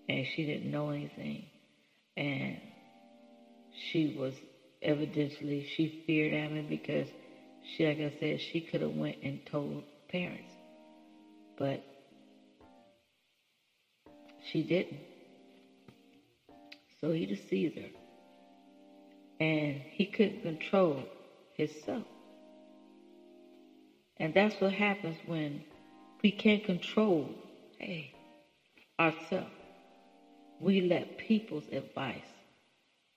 and 0.10 0.26
she 0.26 0.46
didn't 0.46 0.72
know 0.72 0.90
anything, 0.90 1.44
and 2.18 2.58
she 3.92 4.16
was 4.18 4.34
evidently 4.82 5.66
she 5.76 6.04
feared 6.06 6.34
Ammon 6.34 6.68
because 6.68 7.08
she, 7.64 7.86
like 7.86 8.00
I 8.00 8.12
said, 8.20 8.40
she 8.40 8.62
could 8.62 8.82
have 8.82 8.96
went 8.96 9.18
and 9.24 9.46
told 9.46 9.84
parents, 10.10 10.54
but 11.58 11.84
she 14.52 14.64
didn't. 14.64 15.00
So 17.02 17.12
he 17.12 17.26
deceived 17.26 17.78
her. 17.78 17.90
And 19.40 19.82
he 19.92 20.06
couldn't 20.06 20.42
control 20.42 21.04
himself. 21.56 22.04
And 24.18 24.34
that's 24.34 24.60
what 24.62 24.72
happens 24.72 25.18
when 25.26 25.62
we 26.24 26.32
can't 26.32 26.64
control, 26.64 27.30
hey, 27.78 28.12
ourselves. 29.00 29.52
We 30.60 30.82
let 30.82 31.18
people's 31.18 31.68
advice 31.72 32.32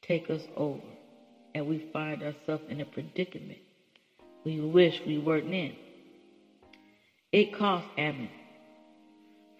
take 0.03 0.29
us 0.29 0.43
over. 0.57 0.81
And 1.55 1.67
we 1.67 1.79
find 1.93 2.23
ourselves 2.23 2.65
in 2.69 2.81
a 2.81 2.85
predicament 2.85 3.59
we 4.45 4.61
wish 4.61 5.03
we 5.07 5.19
weren't 5.19 5.53
in. 5.53 5.75
It 7.33 7.53
cost 7.53 7.87
Ammon 7.99 8.31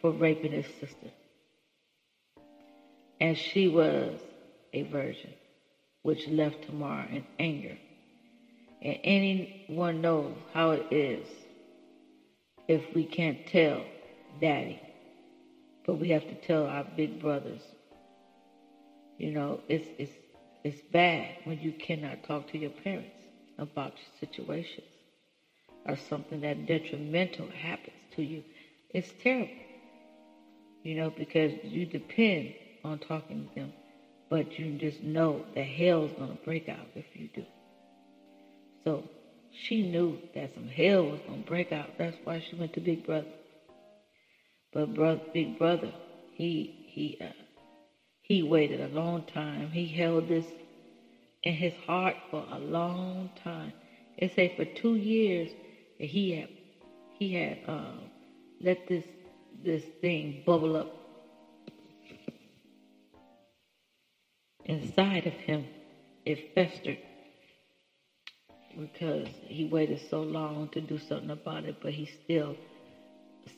for 0.01 0.13
raping 0.13 0.53
his 0.53 0.67
sister 0.81 1.11
and 3.21 3.37
she 3.37 3.69
was 3.69 4.21
a 4.73 4.83
virgin, 4.83 5.33
which 6.03 6.29
left 6.29 6.67
Tamar 6.67 7.07
in 7.11 7.25
anger. 7.39 7.77
And 8.83 8.99
anyone 9.03 10.01
knows 10.01 10.35
how 10.53 10.71
it 10.71 10.87
is 10.93 11.27
if 12.69 12.95
we 12.95 13.05
can't 13.05 13.47
tell 13.47 13.85
daddy, 14.41 14.81
but 15.85 15.95
we 15.99 16.11
have 16.11 16.29
to 16.29 16.35
tell 16.47 16.67
our 16.67 16.85
big 16.97 17.21
brothers. 17.21 17.63
You 19.19 19.33
know, 19.33 19.61
it's 19.69 19.89
it's 19.99 20.13
it's 20.65 20.81
bad 20.93 21.29
when 21.45 21.59
you 21.61 21.73
cannot 21.73 22.23
talk 22.23 22.47
to 22.53 22.59
your 22.59 22.71
parents 22.71 23.17
about 23.59 23.95
your 23.97 24.31
situations 24.31 24.87
or 25.87 25.97
something 25.97 26.41
that 26.43 26.67
detrimental 26.67 27.49
happens 27.49 27.97
to 28.15 28.23
you. 28.23 28.45
It's 28.91 29.13
terrible. 29.23 29.51
You 30.85 30.95
know, 30.95 31.11
because 31.11 31.53
you 31.65 31.85
depend 31.87 32.53
on 32.89 32.99
talking 32.99 33.49
to 33.49 33.61
them, 33.61 33.73
but 34.31 34.59
you 34.59 34.77
just 34.79 35.03
know 35.03 35.45
that 35.55 35.65
hell's 35.65 36.13
going 36.19 36.31
to 36.31 36.45
break 36.45 36.69
out 36.69 36.87
if 36.95 37.05
you 37.15 37.29
do. 37.35 37.45
So 38.85 39.05
she 39.53 39.83
knew 39.83 40.19
that 40.35 40.55
some 40.55 40.69
hell 40.69 41.05
was 41.07 41.21
going 41.27 41.43
to 41.43 41.49
break 41.49 41.73
out. 41.73 41.91
That's 41.99 42.17
why 42.25 42.43
she 42.49 42.57
went 42.57 42.73
to 42.75 42.81
Big 42.81 43.05
Brother. 43.05 43.27
But 44.73 44.95
brother, 44.95 45.21
Big 45.33 45.59
Brother, 45.59 45.93
he 46.35 46.71
he 46.87 47.17
uh, 47.21 47.33
he 48.23 48.43
waited 48.43 48.81
a 48.81 48.89
long 48.89 49.25
time. 49.25 49.71
He 49.71 49.87
held 49.87 50.29
this 50.29 50.47
in 51.43 51.55
his 51.55 51.73
heart 51.87 52.17
for 52.31 52.45
a 52.53 52.59
long 52.59 53.31
time. 53.43 53.73
It 54.19 54.35
say 54.35 54.53
for 54.57 54.65
two 54.65 54.97
years 54.97 55.51
he 55.99 56.33
had 56.33 56.49
he 57.19 57.35
had 57.35 57.59
uh, 57.67 57.93
let 58.61 58.87
this 58.87 59.05
this 59.65 59.83
thing 60.01 60.43
bubble 60.45 60.77
up 60.77 60.98
inside 64.69 65.27
of 65.27 65.33
him, 65.33 65.67
it 66.25 66.55
festered 66.55 66.99
because 68.79 69.29
he 69.47 69.65
waited 69.65 70.01
so 70.09 70.23
long 70.23 70.69
to 70.69 70.81
do 70.81 70.99
something 70.99 71.31
about 71.31 71.65
it, 71.65 71.77
but 71.83 71.93
he 71.93 72.07
still 72.25 72.55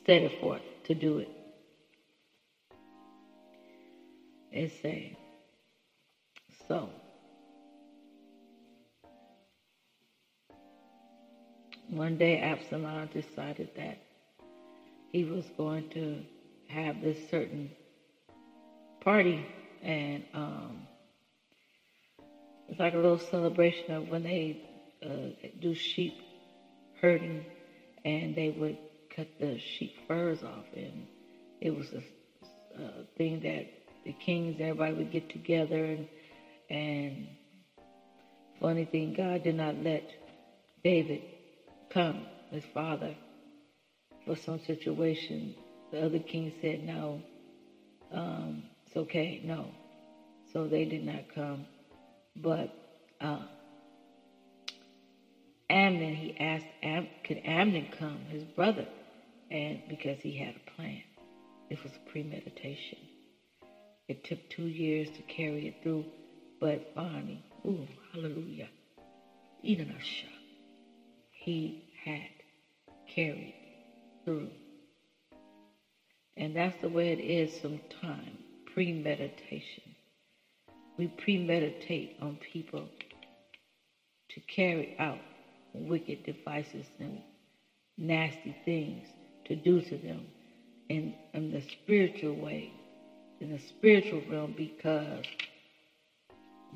set 0.05 0.23
it 0.23 0.39
forth 0.39 0.61
to 0.85 0.95
do 0.95 1.19
it. 1.19 1.29
It 4.51 4.71
say, 4.81 5.17
so 6.67 6.89
one 11.89 12.17
day 12.17 12.39
Absalom 12.39 13.09
decided 13.13 13.69
that 13.75 13.97
he 15.11 15.25
was 15.25 15.45
going 15.57 15.89
to 15.89 16.21
have 16.67 17.01
this 17.01 17.17
certain 17.29 17.69
party 19.01 19.45
and 19.83 20.23
um, 20.33 20.87
it's 22.69 22.79
like 22.79 22.93
a 22.93 22.97
little 22.97 23.19
celebration 23.19 23.91
of 23.93 24.09
when 24.09 24.23
they 24.23 24.61
uh, 25.03 25.47
do 25.59 25.73
sheep 25.73 26.13
herding, 27.01 27.45
and 28.05 28.35
they 28.35 28.49
would 28.49 28.77
cut 29.15 29.27
the 29.39 29.59
sheep 29.59 29.93
furs 30.07 30.43
off, 30.43 30.65
and 30.75 31.07
it 31.59 31.75
was 31.75 31.91
a, 31.93 32.81
a 32.81 33.03
thing 33.17 33.41
that 33.41 33.67
the 34.05 34.13
kings, 34.13 34.57
everybody 34.59 34.93
would 34.93 35.11
get 35.11 35.29
together, 35.29 35.85
and 35.85 36.07
and 36.69 37.27
funny 38.59 38.85
thing, 38.85 39.13
God 39.13 39.43
did 39.43 39.55
not 39.55 39.75
let 39.83 40.09
David 40.83 41.21
come, 41.89 42.25
his 42.51 42.63
father, 42.73 43.13
for 44.25 44.35
some 44.35 44.59
situation 44.59 45.55
the 45.91 46.05
other 46.05 46.19
king 46.19 46.53
said, 46.61 46.85
no, 46.85 47.21
um, 48.13 48.63
it's 48.87 48.95
okay, 48.95 49.41
no. 49.43 49.65
So 50.53 50.67
they 50.67 50.85
did 50.85 51.05
not 51.05 51.35
come. 51.35 51.65
But 52.35 52.71
uh, 53.21 53.39
Amnon, 55.69 56.15
he 56.15 56.35
asked, 56.39 56.67
Am- 56.83 57.07
could 57.23 57.41
Amnon 57.45 57.87
come, 57.99 58.19
his 58.29 58.43
brother? 58.43 58.87
And 59.51 59.81
because 59.89 60.19
he 60.21 60.33
had 60.37 60.55
a 60.55 60.71
plan. 60.71 61.01
It 61.69 61.83
was 61.83 61.93
premeditation. 62.11 62.99
It 64.07 64.23
took 64.23 64.49
two 64.49 64.67
years 64.67 65.09
to 65.11 65.21
carry 65.23 65.67
it 65.67 65.75
through, 65.83 66.05
but 66.59 66.95
Barney, 66.95 67.43
ooh, 67.65 67.87
hallelujah, 68.13 68.69
Idanasha, 69.65 70.27
he 71.31 71.83
had 72.03 72.29
carried 73.07 73.55
through. 74.25 74.49
And 76.37 76.55
that's 76.55 76.81
the 76.81 76.89
way 76.89 77.11
it 77.13 77.19
is 77.19 77.51
sometimes 77.61 78.39
premeditation. 78.73 79.90
We 81.01 81.07
premeditate 81.07 82.17
on 82.21 82.37
people 82.53 82.87
to 84.29 84.39
carry 84.41 84.95
out 84.99 85.17
wicked 85.73 86.23
devices 86.23 86.85
and 86.99 87.23
nasty 87.97 88.55
things 88.65 89.07
to 89.45 89.55
do 89.55 89.81
to 89.81 89.97
them 89.97 90.27
in, 90.89 91.15
in 91.33 91.51
the 91.51 91.61
spiritual 91.61 92.35
way, 92.35 92.71
in 93.39 93.49
the 93.49 93.57
spiritual 93.57 94.21
realm, 94.29 94.53
because 94.55 95.25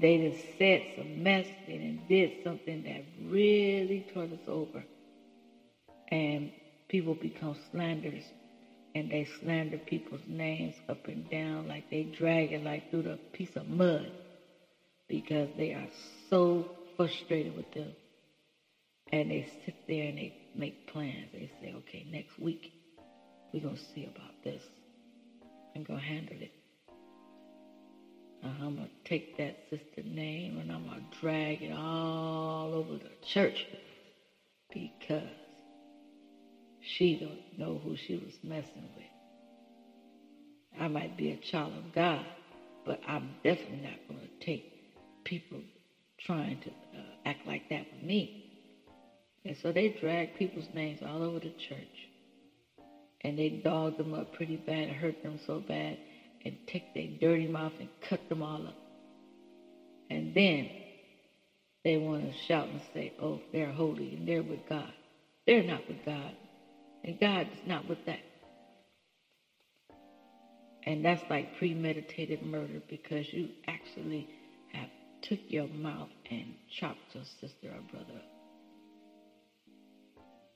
they 0.02 0.18
just 0.18 0.44
said 0.58 0.82
some 0.96 1.22
mess, 1.22 1.46
done 1.68 2.02
did 2.10 2.32
something 2.44 2.82
that 2.82 3.04
really 3.30 4.08
turned 4.12 4.34
us 4.34 4.48
over. 4.48 4.84
And 6.12 6.50
people 6.88 7.14
become 7.14 7.56
slanders 7.70 8.24
and 8.96 9.12
they 9.12 9.28
slander 9.42 9.78
people's 9.78 10.22
names 10.26 10.74
up 10.88 11.06
and 11.08 11.30
down 11.30 11.68
like 11.68 11.90
they 11.90 12.04
drag 12.04 12.54
it 12.54 12.64
like 12.64 12.90
through 12.90 13.04
the 13.04 13.20
piece 13.34 13.54
of 13.58 13.68
mud 13.68 14.10
because 15.10 15.50
they 15.58 15.74
are 15.74 15.88
so 16.30 16.66
frustrated 16.96 17.56
with 17.56 17.72
them. 17.74 17.92
And 19.12 19.30
they 19.30 19.48
sit 19.66 19.76
there 19.88 20.08
and 20.08 20.18
they 20.18 20.34
make 20.56 20.88
plans. 20.88 21.28
They 21.34 21.52
say, 21.62 21.74
okay, 21.78 22.06
next 22.10 22.40
week 22.40 22.72
we're 23.54 23.62
going 23.62 23.76
to 23.76 23.82
see 23.94 24.06
about 24.06 24.32
this. 24.44 24.64
I'm 25.76 25.84
going 25.84 26.00
to 26.00 26.06
handle 26.06 26.38
it. 26.40 26.52
Uh, 28.44 28.48
I'm 28.62 28.76
going 28.78 28.88
to 28.88 29.10
take 29.10 29.38
that 29.38 29.58
sister 29.70 30.04
name 30.04 30.58
and 30.58 30.72
I'm 30.72 30.86
going 30.86 31.06
to 31.12 31.20
drag 31.20 31.62
it 31.62 31.74
all 31.74 32.74
over 32.74 32.94
the 32.94 33.12
church 33.28 33.66
because 34.74 35.24
she 36.98 37.16
don't 37.16 37.60
know 37.60 37.80
who 37.84 37.96
she 37.96 38.16
was 38.16 38.34
messing 38.44 38.90
with. 38.96 39.06
I 40.80 40.88
might 40.88 41.18
be 41.18 41.32
a 41.32 41.38
child 41.38 41.74
of 41.74 41.94
God, 41.94 42.26
but 42.86 43.00
I'm 43.08 43.30
definitely 43.44 43.82
not 43.82 44.08
going 44.08 44.22
to 44.22 44.46
take 44.46 44.72
people 45.24 45.60
trying 46.26 46.60
to 46.62 46.70
uh, 46.70 47.04
act 47.26 47.48
like 47.48 47.70
that 47.70 47.86
with 47.94 48.04
me. 48.04 48.46
And 49.46 49.56
so 49.62 49.72
they 49.72 49.90
drag 50.02 50.36
people's 50.36 50.68
names 50.74 51.00
all 51.06 51.24
over 51.24 51.40
the 51.40 51.54
church. 51.70 52.10
And 53.22 53.38
they 53.40 53.50
dog 53.50 53.98
them 53.98 54.14
up 54.14 54.34
pretty 54.34 54.58
bad, 54.58 54.90
hurt 54.90 55.24
them 55.24 55.40
so 55.48 55.60
bad, 55.60 55.98
and 56.44 56.56
take 56.68 56.94
their 56.94 57.08
dirty 57.20 57.48
mouth 57.48 57.74
and 57.80 57.90
cut 58.08 58.28
them 58.30 58.44
all 58.44 58.68
up. 58.68 58.76
And 60.10 60.34
then 60.36 60.70
they 61.84 61.98
want 61.98 62.24
to 62.24 62.34
shout 62.48 62.68
and 62.68 62.82
say, 62.94 63.14
oh, 63.22 63.40
they're 63.52 63.72
holy 63.72 64.16
and 64.16 64.28
they're 64.28 64.44
with 64.44 64.68
God. 64.70 64.92
They're 65.48 65.64
not 65.64 65.88
with 65.88 66.04
God. 66.06 66.32
And 67.06 67.20
God 67.20 67.48
is 67.54 67.68
not 67.68 67.88
with 67.88 68.04
that. 68.08 68.20
And 70.86 71.06
that's 71.06 71.22
like 71.30 71.58
premeditated 71.58 72.44
murder 72.44 72.82
because 72.90 73.32
you 73.32 73.50
actually 73.68 74.28
have 74.74 74.90
took 75.22 75.40
your 75.48 75.68
mouth 75.68 76.10
and 76.32 76.56
chopped 76.80 77.14
your 77.14 77.24
sister 77.40 77.68
or 77.68 77.82
brother 77.92 78.14
up. 78.16 78.26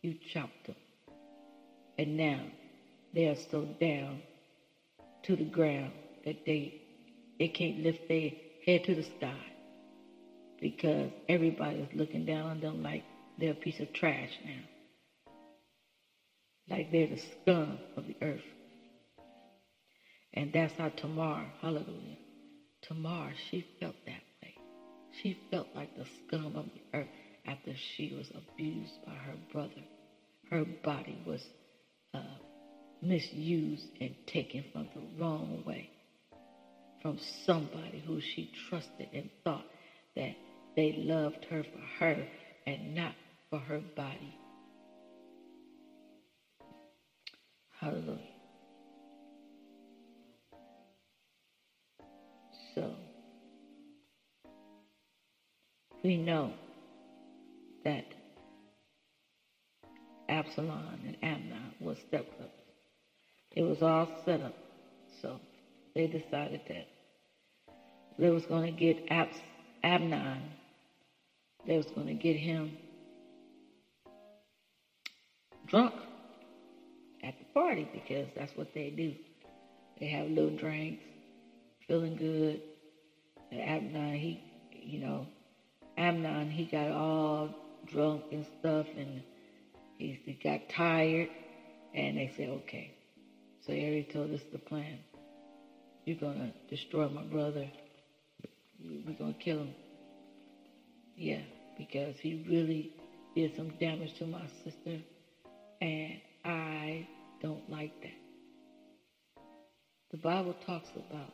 You 0.02 0.16
chopped 0.34 0.68
them. 0.68 0.76
And 2.00 2.18
now 2.18 2.42
they 3.14 3.28
are 3.28 3.36
so 3.52 3.68
down 3.80 4.22
to 5.24 5.36
the 5.36 5.44
ground 5.44 5.92
that 6.26 6.46
they 6.46 6.82
they 7.38 7.48
can't 7.48 7.80
lift 7.84 8.08
their 8.08 8.32
head 8.66 8.84
to 8.86 8.96
the 8.96 9.04
sky 9.04 9.38
because 10.60 11.12
everybody's 11.28 11.88
looking 11.94 12.26
down 12.26 12.46
on 12.46 12.60
them 12.60 12.84
like 12.84 13.04
they're 13.40 13.52
a 13.52 13.56
piece 13.56 13.80
of 13.80 13.92
trash 13.94 14.32
now 14.44 14.79
like 16.70 16.92
they're 16.92 17.08
the 17.08 17.18
scum 17.18 17.80
of 17.98 18.06
the 18.08 18.16
earth. 18.22 18.42
And 20.34 20.54
that's 20.54 20.74
how 20.78 20.90
Tamar, 20.90 21.46
hallelujah, 21.62 22.18
Tamar, 22.84 23.34
she 23.50 23.66
felt 23.80 23.96
that 24.06 24.22
way. 24.44 24.56
She 25.22 25.38
felt 25.52 25.68
like 25.76 25.96
the 25.96 26.06
scum 26.28 26.56
of 26.56 26.66
the 26.66 27.00
earth 27.00 27.08
after 27.48 27.74
she 27.76 28.14
was 28.16 28.32
abused 28.36 28.94
by 29.06 29.14
her 29.14 29.36
brother. 29.52 29.84
Her 30.50 30.66
body 30.84 31.18
was 31.26 31.44
uh, 32.14 32.20
misused 33.02 33.88
and 34.00 34.16
taken 34.28 34.64
from 34.74 34.90
the 34.94 35.02
wrong 35.20 35.64
way 35.66 35.90
from 37.02 37.18
somebody 37.46 38.04
who 38.06 38.20
she 38.22 38.52
trusted 38.70 39.08
and 39.14 39.30
thought 39.44 39.66
that 40.16 40.36
they 40.76 40.94
loved 40.98 41.46
her 41.50 41.64
for 41.64 42.06
her 42.06 42.28
and 42.68 42.96
not 42.96 43.14
for 43.50 43.60
her 43.60 43.82
body. 43.96 44.38
So, 52.76 52.96
we 56.04 56.18
know 56.18 56.54
that 57.86 58.06
Absalom 60.30 61.00
and 61.08 61.18
Amnon 61.24 61.74
was 61.80 61.98
stepbrothers. 62.12 62.50
It 63.56 63.64
was 63.64 63.82
all 63.82 64.10
set 64.26 64.42
up. 64.42 64.56
So 65.22 65.40
they 65.96 66.08
decided 66.08 66.62
that 66.68 66.88
they 68.20 68.30
was 68.30 68.46
going 68.46 68.64
to 68.66 68.72
get 68.72 69.00
Ab- 69.10 69.30
Amnon, 69.84 70.42
they 71.66 71.78
was 71.78 71.88
going 71.88 72.08
to 72.08 72.14
get 72.16 72.36
him 72.38 72.78
drunk 75.68 75.94
party 77.54 77.88
because 77.94 78.28
that's 78.36 78.56
what 78.56 78.74
they 78.74 78.90
do. 78.90 79.14
They 80.00 80.08
have 80.08 80.30
little 80.30 80.56
drinks, 80.56 81.04
feeling 81.88 82.16
good. 82.16 82.62
And 83.52 83.62
Amnon, 83.62 84.16
he, 84.16 84.42
you 84.72 85.00
know, 85.00 85.26
Amnon, 85.98 86.50
he 86.50 86.66
got 86.66 86.92
all 86.92 87.50
drunk 87.88 88.24
and 88.32 88.46
stuff, 88.60 88.86
and 88.98 89.22
he, 89.98 90.20
he 90.26 90.34
got 90.42 90.70
tired, 90.70 91.30
and 91.94 92.18
they 92.18 92.32
said, 92.38 92.50
okay. 92.50 92.92
So 93.66 93.74
already 93.74 94.08
told 94.12 94.34
us 94.34 94.42
the 94.52 94.60
plan. 94.60 95.00
You're 96.06 96.18
gonna 96.18 96.54
destroy 96.70 97.10
my 97.10 97.24
brother. 97.24 97.70
We're 99.06 99.14
gonna 99.14 99.34
kill 99.34 99.60
him. 99.60 99.74
Yeah, 101.16 101.42
because 101.78 102.16
he 102.20 102.46
really 102.48 102.94
did 103.36 103.56
some 103.56 103.70
damage 103.80 104.18
to 104.20 104.26
my 104.26 104.42
sister, 104.64 105.00
and 105.82 106.14
I 106.46 107.08
don't 107.42 107.70
like 107.70 107.92
that. 108.02 109.42
The 110.12 110.18
Bible 110.18 110.56
talks 110.66 110.90
about 111.10 111.34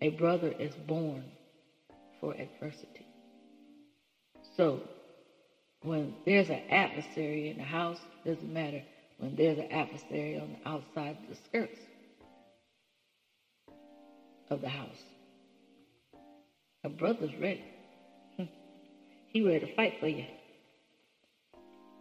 a 0.00 0.08
brother 0.10 0.52
is 0.58 0.74
born 0.74 1.22
for 2.20 2.32
adversity. 2.34 3.06
So 4.56 4.80
when 5.82 6.14
there's 6.26 6.50
an 6.50 6.62
adversary 6.70 7.50
in 7.50 7.58
the 7.58 7.62
house, 7.62 7.98
doesn't 8.24 8.52
matter 8.52 8.82
when 9.18 9.36
there's 9.36 9.58
an 9.58 9.70
adversary 9.70 10.38
on 10.38 10.48
the 10.52 10.68
outside 10.68 11.16
the 11.28 11.36
skirts 11.36 11.78
of 14.50 14.60
the 14.60 14.68
house. 14.68 15.04
A 16.84 16.88
brother's 16.88 17.34
ready. 17.36 17.62
he 19.28 19.42
ready 19.42 19.60
to 19.60 19.74
fight 19.76 19.94
for 20.00 20.08
you. 20.08 20.24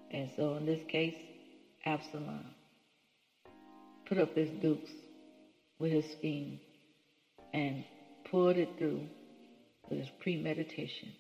And 0.09 0.29
so 0.35 0.55
in 0.55 0.65
this 0.65 0.81
case, 0.87 1.15
Absalom 1.85 2.45
put 4.05 4.19
up 4.19 4.35
his 4.35 4.49
dukes 4.61 4.91
with 5.79 5.91
his 5.91 6.05
scheme 6.11 6.59
and 7.53 7.83
pulled 8.25 8.57
it 8.57 8.69
through 8.77 9.07
with 9.89 9.99
his 9.99 10.09
premeditation 10.19 11.11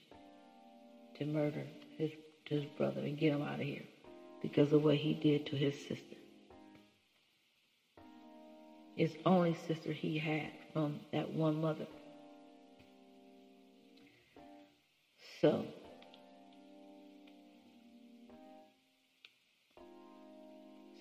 to 1.15 1.25
murder 1.25 1.65
his, 1.97 2.11
his 2.47 2.65
brother 2.77 3.01
and 3.01 3.17
get 3.17 3.33
him 3.33 3.41
out 3.41 3.59
of 3.59 3.65
here 3.65 3.85
because 4.41 4.71
of 4.71 4.83
what 4.83 4.95
he 4.97 5.13
did 5.15 5.45
to 5.47 5.55
his 5.55 5.75
sister. 5.75 6.15
His 8.95 9.15
only 9.25 9.55
sister 9.67 9.91
he 9.91 10.17
had 10.17 10.51
from 10.73 10.99
that 11.11 11.31
one 11.31 11.59
mother. 11.59 11.87
So, 15.41 15.65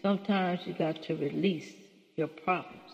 sometimes 0.02 0.60
you 0.66 0.74
got 0.74 1.02
to 1.04 1.14
release 1.14 1.72
your 2.16 2.28
problems 2.28 2.92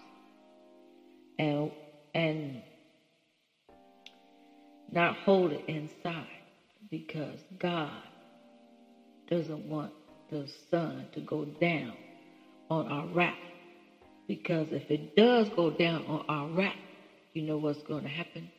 and 1.39 1.71
and 2.15 2.63
not 4.91 5.17
hold 5.17 5.53
it 5.53 5.65
inside 5.69 6.27
because 6.91 7.39
God 7.59 7.91
doesn't 9.29 9.69
want 9.69 9.93
the 10.31 10.49
sun 10.71 11.07
to 11.15 11.21
go 11.21 11.45
down 11.45 11.93
on 12.71 12.87
our 12.89 13.07
wrath. 13.09 13.35
Because 14.29 14.69
if 14.71 14.91
it 14.91 15.15
does 15.17 15.49
go 15.51 15.71
down 15.71 16.05
on 16.07 16.25
our 16.29 16.49
wrath, 16.49 16.75
you 17.33 17.43
know 17.43 17.59
what's 17.59 17.83
going 17.83 18.03
to 18.05 18.09
happen? 18.09 18.51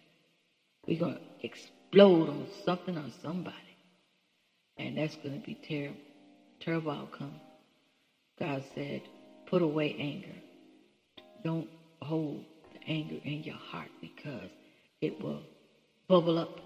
We're 0.85 0.99
going 0.99 1.15
to 1.15 1.45
explode 1.45 2.29
on 2.29 2.47
something 2.63 2.97
or 2.97 3.11
somebody. 3.21 3.55
And 4.77 4.97
that's 4.97 5.15
going 5.15 5.39
to 5.39 5.45
be 5.45 5.55
terrible. 5.55 5.97
Terrible 6.59 6.91
outcome. 6.91 7.39
God 8.39 8.63
said, 8.75 9.01
put 9.47 9.61
away 9.61 9.95
anger. 9.99 10.35
Don't 11.43 11.69
hold 12.01 12.43
the 12.73 12.91
anger 12.91 13.17
in 13.23 13.43
your 13.43 13.55
heart 13.57 13.89
because 14.01 14.49
it 15.01 15.21
will 15.21 15.41
bubble 16.07 16.39
up. 16.39 16.61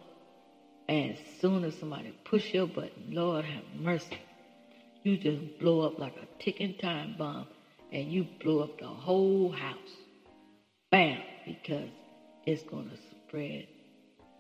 And 0.90 1.14
as 1.14 1.20
soon 1.40 1.64
as 1.64 1.76
somebody 1.76 2.14
push 2.26 2.54
your 2.54 2.68
button, 2.68 3.12
Lord 3.12 3.46
have 3.46 3.64
mercy, 3.80 4.20
you 5.04 5.18
just 5.18 5.60
blow 5.60 5.82
up 5.82 6.00
like 6.00 6.16
a 6.18 6.44
ticking 6.44 6.76
time 6.76 7.16
bomb 7.18 7.48
and 7.92 8.12
you 8.12 8.28
blow 8.44 8.60
up 8.62 8.80
the 8.80 8.88
whole 8.88 9.52
house. 9.52 9.78
Bam! 10.92 11.20
Because 11.46 11.90
it's 12.46 12.64
going 12.64 12.90
to 12.90 12.98
spread. 13.28 13.68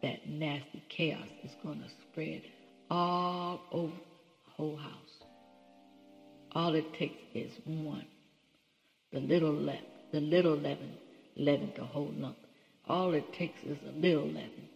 That 0.03 0.27
nasty 0.27 0.83
chaos 0.89 1.27
It's 1.43 1.55
going 1.63 1.79
to 1.81 1.89
spread 1.89 2.43
all 2.89 3.61
over 3.71 3.93
the 3.93 4.51
whole 4.57 4.77
house. 4.77 5.10
All 6.53 6.75
it 6.75 6.93
takes 6.93 7.21
is 7.33 7.51
one. 7.65 8.05
The 9.13 9.19
little 9.19 9.53
leaven, 9.53 9.85
the 10.11 10.19
little 10.19 10.55
leaven, 10.55 10.93
leaven 11.35 11.71
the 11.75 11.83
whole 11.83 12.11
lump. 12.17 12.37
All 12.87 13.13
it 13.13 13.33
takes 13.33 13.61
is 13.63 13.77
a 13.87 13.99
little 13.99 14.27
leaven. 14.27 14.69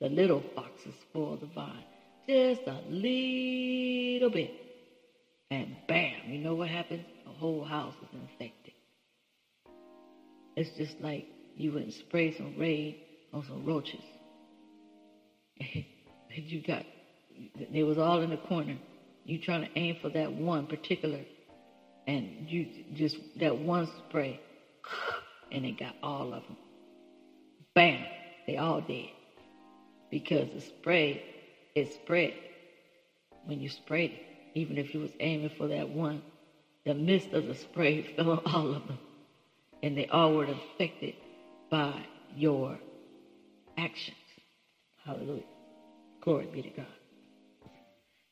The 0.00 0.08
little 0.08 0.42
foxes 0.54 0.94
spoil 1.10 1.36
the 1.36 1.46
vine. 1.46 1.84
Just 2.28 2.62
a 2.66 2.80
little 2.90 4.30
bit. 4.30 4.50
And 5.50 5.76
bam, 5.88 6.28
you 6.28 6.38
know 6.38 6.54
what 6.54 6.68
happens? 6.68 7.04
The 7.24 7.30
whole 7.30 7.64
house 7.64 7.94
is 8.02 8.20
infected. 8.20 8.72
It's 10.56 10.70
just 10.76 11.00
like 11.00 11.26
you 11.56 11.76
and 11.76 11.92
spray 11.92 12.36
some 12.36 12.54
raid 12.58 12.96
on 13.32 13.44
some 13.46 13.64
roaches. 13.64 14.02
and 15.60 15.84
you 16.34 16.62
got, 16.62 16.84
they 17.72 17.82
was 17.82 17.98
all 17.98 18.20
in 18.22 18.30
the 18.30 18.36
corner. 18.36 18.76
You 19.26 19.38
trying 19.38 19.62
to 19.62 19.78
aim 19.78 19.96
for 20.00 20.08
that 20.10 20.32
one 20.32 20.66
particular, 20.66 21.20
and 22.06 22.48
you 22.48 22.68
just, 22.94 23.16
that 23.40 23.58
one 23.58 23.88
spray, 24.08 24.40
and 25.50 25.64
it 25.66 25.78
got 25.78 25.96
all 26.02 26.32
of 26.32 26.44
them. 26.44 26.56
Bam, 27.74 28.04
they 28.46 28.56
all 28.56 28.80
dead. 28.80 29.10
Because 30.10 30.48
the 30.54 30.60
spray, 30.60 31.22
it 31.74 31.92
spread 31.92 32.34
when 33.46 33.60
you 33.60 33.68
sprayed 33.68 34.12
it. 34.12 34.22
Even 34.54 34.78
if 34.78 34.94
you 34.94 35.00
was 35.00 35.10
aiming 35.20 35.50
for 35.58 35.66
that 35.68 35.88
one, 35.88 36.22
the 36.84 36.94
mist 36.94 37.32
of 37.32 37.46
the 37.46 37.54
spray 37.54 38.02
fell 38.16 38.30
on 38.30 38.42
all 38.46 38.74
of 38.74 38.86
them. 38.86 38.98
And 39.82 39.96
they 39.96 40.06
all 40.06 40.34
were 40.34 40.46
affected 40.46 41.14
by 41.70 42.00
your 42.36 42.78
actions. 43.76 44.16
Hallelujah. 45.04 45.42
Glory 46.22 46.46
be 46.46 46.62
to 46.62 46.70
God. 46.70 46.86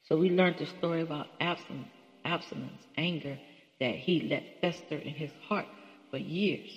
So 0.08 0.18
we 0.18 0.30
learned 0.30 0.58
the 0.58 0.66
story 0.66 1.00
about 1.00 1.28
Absalom, 1.40 1.86
Absalom's 2.24 2.86
anger 2.96 3.38
that 3.80 3.94
he 3.94 4.20
let 4.20 4.60
fester 4.60 4.96
in 4.96 5.14
his 5.14 5.30
heart 5.48 5.66
for 6.10 6.18
years. 6.18 6.70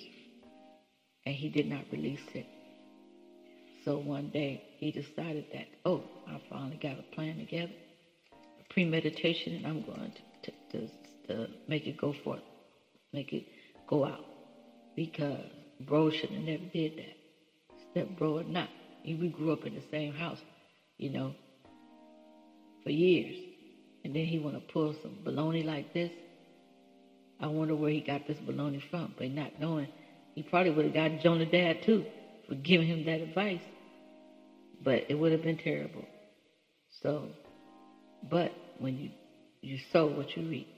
And 1.26 1.34
he 1.34 1.50
did 1.50 1.68
not 1.68 1.84
release 1.92 2.26
it. 2.34 2.46
So 3.84 3.98
one 3.98 4.30
day 4.30 4.62
he 4.78 4.90
decided 4.90 5.44
that, 5.52 5.66
oh, 5.84 6.02
I 6.26 6.40
finally 6.50 6.78
got 6.82 6.98
a 6.98 7.02
plan 7.14 7.36
together, 7.38 7.72
a 8.32 8.72
premeditation, 8.72 9.56
and 9.56 9.66
I'm 9.66 9.82
going 9.82 10.12
to, 10.42 10.50
to, 10.50 10.78
to, 10.78 10.88
to 11.28 11.50
make 11.68 11.86
it 11.86 11.98
go 11.98 12.14
forth, 12.24 12.42
make 13.12 13.32
it 13.32 13.44
go 13.86 14.06
out. 14.06 14.24
Because 14.96 15.44
bro 15.80 16.10
should 16.10 16.30
have 16.30 16.42
never 16.42 16.64
did 16.72 16.96
that. 16.96 17.78
Step 17.90 18.08
bro 18.18 18.38
or 18.38 18.44
not. 18.44 18.68
We 19.04 19.28
grew 19.28 19.52
up 19.52 19.64
in 19.64 19.74
the 19.74 19.82
same 19.90 20.12
house, 20.12 20.40
you 20.96 21.10
know, 21.10 21.34
for 22.84 22.90
years. 22.90 23.36
And 24.04 24.14
then 24.14 24.24
he 24.24 24.38
want 24.38 24.54
to 24.56 24.72
pull 24.72 24.94
some 25.02 25.18
baloney 25.24 25.64
like 25.64 25.92
this. 25.92 26.10
I 27.40 27.46
wonder 27.46 27.74
where 27.74 27.90
he 27.90 28.00
got 28.00 28.26
this 28.26 28.38
baloney 28.38 28.80
from. 28.90 29.14
But 29.16 29.30
not 29.30 29.60
knowing, 29.60 29.88
he 30.34 30.42
probably 30.42 30.72
would 30.72 30.94
have 30.94 31.20
Jonadab 31.20 31.84
too 31.84 32.04
for 32.48 32.54
giving 32.54 32.86
him 32.86 33.04
that 33.06 33.20
advice. 33.20 33.60
But 34.82 35.04
it 35.08 35.14
would 35.14 35.32
have 35.32 35.42
been 35.42 35.58
terrible. 35.58 36.04
So, 37.02 37.28
but 38.30 38.52
when 38.78 38.98
you 38.98 39.10
you 39.60 39.78
sow 39.92 40.06
what 40.06 40.36
you 40.36 40.48
reap, 40.48 40.68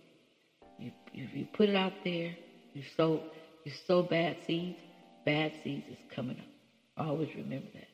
you 0.78 0.92
if 1.12 1.34
you 1.34 1.46
put 1.56 1.68
it 1.68 1.76
out 1.76 1.92
there, 2.04 2.34
you 2.74 2.82
sow 2.96 3.20
you 3.64 3.72
sow 3.86 4.02
bad 4.02 4.36
seeds, 4.46 4.78
bad 5.24 5.52
seeds 5.62 5.86
is 5.90 5.98
coming 6.14 6.38
up. 6.38 7.06
Always 7.06 7.28
remember 7.36 7.68
that. 7.74 7.89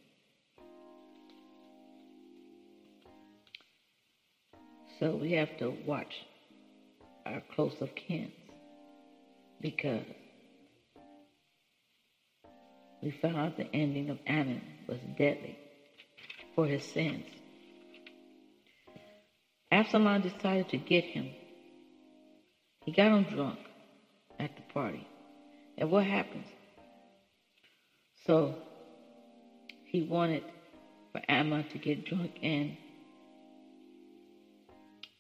So 4.99 5.15
we 5.15 5.33
have 5.33 5.57
to 5.59 5.75
watch 5.85 6.25
our 7.27 7.43
close 7.55 7.83
of 7.83 7.95
kin 7.95 8.33
because 9.61 10.05
we 13.03 13.11
found 13.11 13.37
out 13.37 13.57
the 13.59 13.69
ending 13.75 14.09
of 14.09 14.19
Ammon 14.27 14.63
was 14.89 14.99
deadly 15.19 15.59
for 16.55 16.67
his 16.67 16.83
sins. 16.83 17.27
Absalom 19.71 20.23
decided 20.23 20.71
to 20.71 20.79
get 20.79 21.05
him. 21.05 21.31
He 22.87 22.93
got 22.93 23.13
him 23.13 23.25
drunk 23.25 23.59
at 24.39 24.57
the 24.57 24.63
party. 24.73 25.07
And 25.77 25.91
what 25.91 26.05
happens? 26.05 26.47
So 28.27 28.55
he 29.85 30.03
wanted 30.05 30.45
for 31.13 31.21
Ammon 31.29 31.69
to 31.69 31.79
get 31.79 32.07
drunk 32.07 32.39
and 32.43 32.79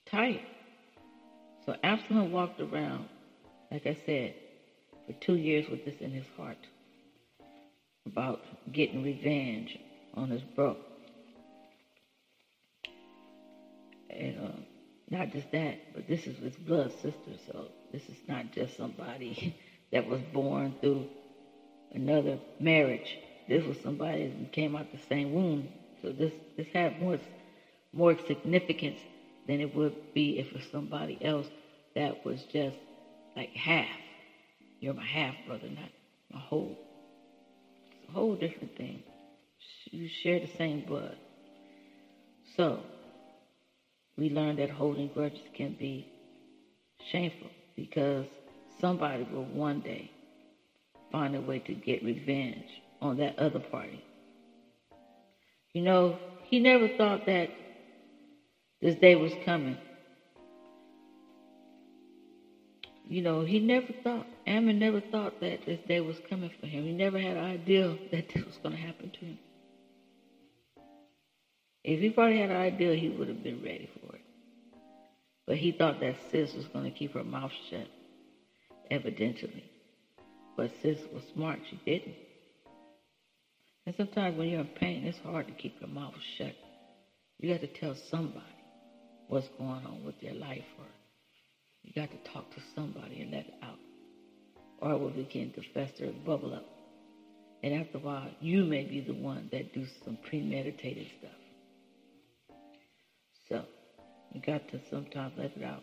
tired. 0.06 0.40
So 1.64 1.74
Absalom 1.82 2.32
walked 2.32 2.60
around, 2.60 3.08
like 3.70 3.86
I 3.86 3.96
said, 4.06 4.34
for 5.06 5.12
two 5.14 5.36
years 5.36 5.68
with 5.68 5.84
this 5.84 5.96
in 6.00 6.12
his 6.12 6.26
heart 6.36 6.58
about 8.06 8.40
getting 8.72 9.02
revenge 9.02 9.78
on 10.14 10.30
his 10.30 10.42
bro. 10.42 10.76
And 14.10 14.38
uh, 14.38 14.60
not 15.10 15.32
just 15.32 15.50
that, 15.52 15.78
but 15.94 16.06
this 16.08 16.26
is 16.26 16.38
his 16.38 16.54
blood 16.54 16.92
sister. 16.92 17.32
So 17.46 17.68
this 17.92 18.02
is 18.02 18.16
not 18.28 18.52
just 18.52 18.76
somebody 18.76 19.54
that 19.92 20.06
was 20.06 20.20
born 20.32 20.74
through 20.80 21.06
another 21.92 22.38
marriage. 22.60 23.18
This 23.48 23.64
was 23.64 23.76
somebody 23.80 24.28
that 24.28 24.52
came 24.52 24.76
out 24.76 24.90
the 24.92 24.98
same 25.08 25.32
womb. 25.32 25.68
So 26.02 26.10
this 26.12 26.32
this 26.56 26.68
had 26.72 27.00
more 27.00 27.18
more 27.92 28.16
significance 28.26 28.98
than 29.46 29.60
it 29.60 29.74
would 29.74 30.14
be 30.14 30.38
if 30.38 30.48
it 30.48 30.54
was 30.54 30.64
somebody 30.70 31.18
else 31.22 31.46
that 31.94 32.24
was 32.24 32.42
just 32.52 32.76
like 33.36 33.50
half. 33.50 33.86
You're 34.80 34.94
my 34.94 35.04
half 35.04 35.34
brother, 35.46 35.68
not 35.68 35.90
my 36.32 36.40
whole. 36.40 36.76
It's 38.00 38.08
a 38.08 38.12
whole 38.12 38.34
different 38.34 38.76
thing. 38.76 39.02
You 39.90 40.08
share 40.08 40.40
the 40.40 40.50
same 40.58 40.84
blood. 40.86 41.16
So 42.56 42.80
we 44.16 44.30
learned 44.30 44.58
that 44.58 44.70
holding 44.70 45.08
grudges 45.08 45.40
can 45.54 45.76
be 45.78 46.06
shameful 47.10 47.50
because 47.76 48.26
somebody 48.80 49.26
will 49.32 49.44
one 49.44 49.80
day 49.80 50.10
find 51.12 51.34
a 51.34 51.40
way 51.40 51.58
to 51.60 51.74
get 51.74 52.02
revenge 52.02 52.64
on 53.00 53.18
that 53.18 53.38
other 53.38 53.60
party. 53.60 54.02
You 55.72 55.82
know, 55.82 56.18
he 56.44 56.58
never 56.58 56.88
thought 56.88 57.26
that 57.26 57.50
this 58.80 58.94
day 58.96 59.14
was 59.14 59.32
coming. 59.44 59.76
You 63.08 63.22
know, 63.22 63.44
he 63.44 63.60
never 63.60 63.92
thought, 64.02 64.26
Ammon 64.46 64.78
never 64.78 65.00
thought 65.00 65.40
that 65.40 65.64
this 65.64 65.78
day 65.86 66.00
was 66.00 66.16
coming 66.28 66.50
for 66.60 66.66
him. 66.66 66.84
He 66.84 66.92
never 66.92 67.18
had 67.18 67.36
an 67.36 67.44
idea 67.44 67.96
that 68.12 68.28
this 68.34 68.44
was 68.44 68.58
going 68.62 68.74
to 68.74 68.80
happen 68.80 69.10
to 69.10 69.24
him. 69.24 69.38
If 71.84 72.00
he 72.00 72.10
probably 72.10 72.40
had 72.40 72.50
an 72.50 72.56
idea, 72.56 72.96
he 72.96 73.10
would 73.10 73.28
have 73.28 73.44
been 73.44 73.62
ready 73.62 73.88
for 74.00 74.16
it. 74.16 74.22
But 75.46 75.56
he 75.56 75.70
thought 75.70 76.00
that 76.00 76.16
sis 76.32 76.52
was 76.54 76.66
going 76.66 76.84
to 76.84 76.90
keep 76.90 77.14
her 77.14 77.22
mouth 77.22 77.52
shut, 77.70 77.86
evidently. 78.90 79.64
But 80.56 80.72
sis 80.82 80.98
was 81.14 81.22
smart, 81.32 81.60
she 81.70 81.78
didn't. 81.86 82.16
And 83.86 83.94
sometimes 83.94 84.36
when 84.36 84.48
you're 84.48 84.62
in 84.62 84.66
pain, 84.66 85.04
it's 85.04 85.18
hard 85.18 85.46
to 85.46 85.52
keep 85.52 85.80
your 85.80 85.88
mouth 85.88 86.14
shut. 86.36 86.56
You 87.38 87.52
got 87.52 87.60
to 87.60 87.68
tell 87.68 87.94
somebody 88.10 88.55
what's 89.28 89.48
going 89.58 89.84
on 89.84 90.04
with 90.04 90.20
their 90.20 90.34
life 90.34 90.64
or 90.78 90.86
You 91.82 91.92
got 91.94 92.10
to 92.10 92.32
talk 92.32 92.50
to 92.54 92.60
somebody 92.74 93.22
and 93.22 93.30
let 93.30 93.46
it 93.46 93.54
out. 93.62 93.78
Or 94.80 94.92
it 94.92 95.00
will 95.00 95.10
begin 95.10 95.52
to 95.52 95.62
fester 95.72 96.04
and 96.04 96.24
bubble 96.24 96.54
up. 96.54 96.66
And 97.62 97.74
after 97.74 97.98
a 97.98 98.00
while, 98.00 98.30
you 98.40 98.64
may 98.64 98.84
be 98.84 99.00
the 99.00 99.14
one 99.14 99.48
that 99.52 99.72
do 99.72 99.86
some 100.04 100.18
premeditated 100.28 101.06
stuff. 101.18 101.30
So, 103.48 103.64
you 104.32 104.40
got 104.40 104.68
to 104.70 104.80
sometimes 104.90 105.32
let 105.38 105.56
it 105.56 105.64
out. 105.64 105.82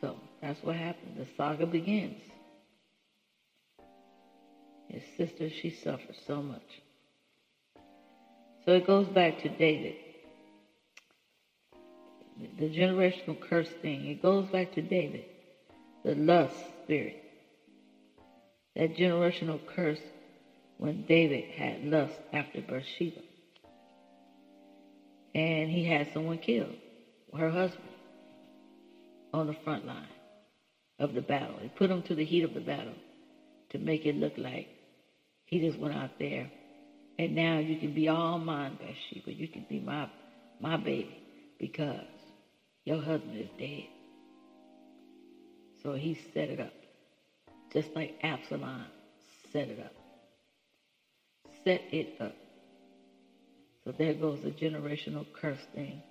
So, 0.00 0.16
that's 0.42 0.62
what 0.62 0.76
happened. 0.76 1.16
The 1.18 1.26
saga 1.36 1.66
begins. 1.66 2.20
His 4.88 5.02
sister, 5.16 5.48
she 5.50 5.70
suffered 5.70 6.16
so 6.26 6.42
much. 6.42 6.62
So 8.66 8.72
it 8.72 8.86
goes 8.86 9.06
back 9.06 9.42
to 9.42 9.48
David. 9.48 9.94
The 12.58 12.68
generational 12.68 13.40
curse 13.40 13.70
thing, 13.80 14.06
it 14.06 14.20
goes 14.20 14.46
back 14.48 14.74
to 14.74 14.82
David. 14.82 15.24
The 16.04 16.16
lust 16.16 16.56
spirit. 16.82 17.22
That 18.74 18.96
generational 18.96 19.60
curse 19.74 20.00
when 20.78 21.06
David 21.06 21.44
had 21.50 21.84
lust 21.84 22.14
after 22.32 22.60
Bathsheba. 22.60 23.20
And 25.34 25.70
he 25.70 25.84
had 25.84 26.12
someone 26.12 26.38
killed, 26.38 26.74
her 27.36 27.50
husband, 27.50 27.88
on 29.32 29.46
the 29.46 29.56
front 29.64 29.86
line 29.86 30.08
of 30.98 31.14
the 31.14 31.20
battle. 31.20 31.56
He 31.62 31.68
put 31.68 31.90
him 31.90 32.02
to 32.02 32.16
the 32.16 32.24
heat 32.24 32.42
of 32.42 32.52
the 32.52 32.60
battle 32.60 32.94
to 33.70 33.78
make 33.78 34.06
it 34.06 34.16
look 34.16 34.36
like 34.36 34.68
he 35.44 35.60
just 35.60 35.78
went 35.78 35.94
out 35.94 36.18
there 36.18 36.50
and 37.18 37.34
now 37.34 37.58
you 37.58 37.76
can 37.76 37.92
be 37.92 38.08
all 38.08 38.38
mine, 38.38 38.78
Bathsheba. 38.78 39.32
You 39.32 39.48
can 39.48 39.64
be 39.68 39.80
my 39.80 40.08
my 40.60 40.76
baby 40.76 41.18
because 41.58 42.06
your 42.84 43.00
husband 43.00 43.38
is 43.38 43.48
dead. 43.58 43.86
So 45.82 45.94
he 45.94 46.18
set 46.34 46.48
it 46.50 46.60
up. 46.60 46.72
Just 47.72 47.94
like 47.94 48.18
Absalom 48.22 48.86
set 49.56 49.68
it 49.68 49.80
up. 49.80 49.94
Set 51.64 51.82
it 51.92 52.20
up. 52.20 52.34
So 53.84 53.92
there 53.92 54.14
goes 54.14 54.40
the 54.42 54.50
generational 54.50 55.24
curse 55.32 55.64
thing. 55.74 56.02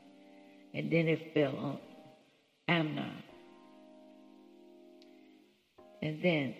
And 0.73 0.91
then 0.91 1.07
it 1.07 1.33
fell 1.33 1.55
on 1.55 1.77
Amnon. 2.67 3.23
And 6.01 6.21
then 6.21 6.55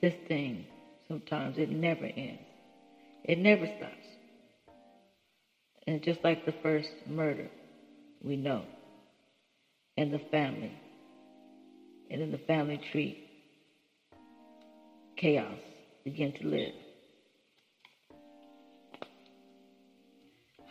this 0.00 0.14
thing 0.26 0.64
sometimes 1.10 1.58
it 1.58 1.68
never 1.70 2.04
ends. 2.04 2.40
It 3.24 3.36
never 3.36 3.66
stops. 3.66 4.06
And 5.88 6.00
just 6.04 6.22
like 6.22 6.46
the 6.46 6.54
first 6.62 6.88
murder, 7.08 7.48
we 8.22 8.36
know, 8.36 8.62
and 9.96 10.12
the 10.12 10.20
family, 10.30 10.72
and 12.12 12.22
in 12.22 12.30
the 12.30 12.38
family 12.38 12.80
tree, 12.92 13.18
chaos 15.16 15.58
began 16.04 16.32
to 16.34 16.46
live. 16.46 16.74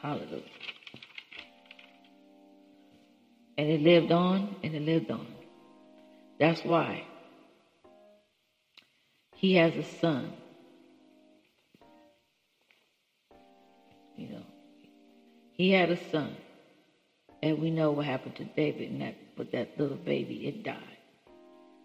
Hallelujah. 0.01 0.41
And 3.57 3.67
it 3.67 3.81
lived 3.81 4.13
on 4.13 4.55
and 4.63 4.73
it 4.73 4.83
lived 4.83 5.11
on. 5.11 5.27
That's 6.39 6.63
why 6.63 7.03
he 9.39 9.55
has 9.55 9.73
a 9.77 9.83
son. 10.01 10.33
You 14.17 14.27
know, 14.27 14.43
he 15.53 15.71
had 15.71 15.89
a 15.91 16.11
son. 16.11 16.35
And 17.41 17.57
we 17.59 17.71
know 17.71 17.91
what 17.91 18.05
happened 18.05 18.35
to 18.35 18.43
David 18.43 18.91
and 18.91 19.01
that 19.01 19.15
with 19.37 19.53
that 19.53 19.79
little 19.79 19.95
baby, 19.95 20.45
it 20.45 20.63
died. 20.63 20.75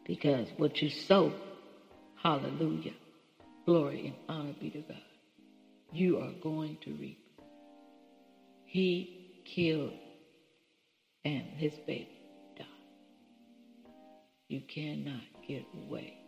Because 0.05 0.49
what 0.57 0.83
you 0.83 0.91
sow, 0.91 1.33
hallelujah, 2.17 2.95
glory 3.67 4.09
and 4.09 4.17
honor 4.29 4.55
be 4.61 4.71
to 4.71 4.81
God, 4.81 4.97
you 5.93 6.19
are 6.19 6.33
going 6.43 6.77
to 6.83 6.91
reap. 6.95 7.21
He 8.65 9.45
killed 9.45 9.93
and 11.25 11.45
his 11.57 11.75
baby 11.87 12.21
died. 12.59 12.67
You 14.49 14.61
cannot 14.63 15.23
get 15.47 15.65
away 15.87 16.24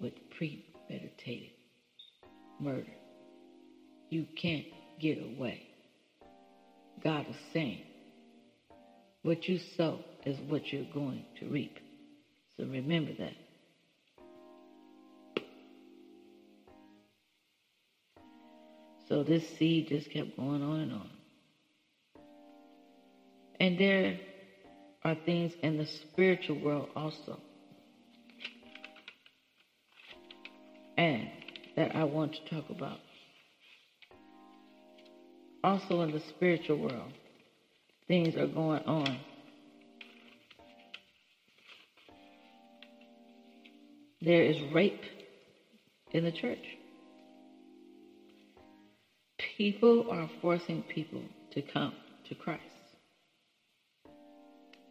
with 0.00 0.14
premeditated 0.36 1.50
murder. 2.60 2.92
You 4.10 4.26
can't 4.40 4.66
get 5.00 5.18
away. 5.18 5.62
God 7.02 7.26
is 7.28 7.36
saying, 7.52 7.82
what 9.22 9.48
you 9.48 9.58
sow 9.76 10.00
is 10.24 10.38
what 10.48 10.72
you're 10.72 10.92
going 10.92 11.24
to 11.40 11.46
reap. 11.46 11.78
So 12.56 12.64
remember 12.64 13.12
that. 13.18 13.34
So 19.08 19.22
this 19.22 19.46
seed 19.58 19.88
just 19.88 20.10
kept 20.10 20.36
going 20.36 20.62
on 20.62 20.80
and 20.80 20.92
on. 20.92 21.10
And 23.60 23.78
there 23.78 24.18
are 25.04 25.14
things 25.14 25.52
in 25.62 25.76
the 25.78 25.86
spiritual 25.86 26.58
world 26.60 26.88
also 26.96 27.38
and 30.96 31.28
that 31.76 31.94
I 31.94 32.04
want 32.04 32.34
to 32.34 32.54
talk 32.54 32.70
about. 32.70 32.98
Also, 35.62 36.02
in 36.02 36.12
the 36.12 36.20
spiritual 36.20 36.76
world, 36.76 37.12
things 38.06 38.36
are 38.36 38.46
going 38.46 38.84
on. 38.84 39.18
There 44.20 44.42
is 44.42 44.56
rape 44.72 45.02
in 46.12 46.24
the 46.24 46.32
church. 46.32 46.64
People 49.56 50.10
are 50.10 50.28
forcing 50.40 50.82
people 50.82 51.22
to 51.52 51.62
come 51.62 51.92
to 52.28 52.34
Christ 52.34 52.62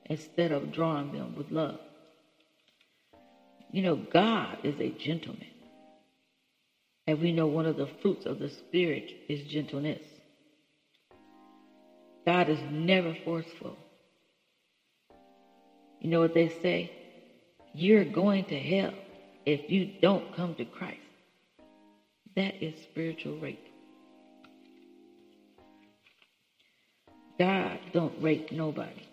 instead 0.05 0.51
of 0.51 0.71
drawing 0.71 1.11
them 1.13 1.35
with 1.35 1.51
love. 1.51 1.79
You 3.71 3.81
know, 3.81 3.95
God 3.95 4.59
is 4.63 4.79
a 4.79 4.89
gentleman. 4.89 5.52
And 7.05 7.19
we 7.19 7.31
know 7.31 7.47
one 7.47 7.65
of 7.65 7.75
the 7.75 7.89
fruits 8.01 8.25
of 8.25 8.39
the 8.39 8.49
Spirit 8.49 9.11
is 9.27 9.43
gentleness. 9.43 10.01
God 12.25 12.47
is 12.49 12.59
never 12.71 13.15
forceful. 13.25 13.75
You 15.99 16.09
know 16.09 16.21
what 16.21 16.33
they 16.33 16.49
say? 16.49 16.91
You're 17.73 18.05
going 18.05 18.45
to 18.45 18.59
hell 18.59 18.93
if 19.45 19.69
you 19.69 19.89
don't 20.01 20.33
come 20.35 20.55
to 20.55 20.65
Christ. 20.65 20.99
That 22.35 22.55
is 22.61 22.73
spiritual 22.81 23.37
rape. 23.37 23.67
God 27.37 27.79
don't 27.91 28.13
rape 28.21 28.51
nobody. 28.51 29.03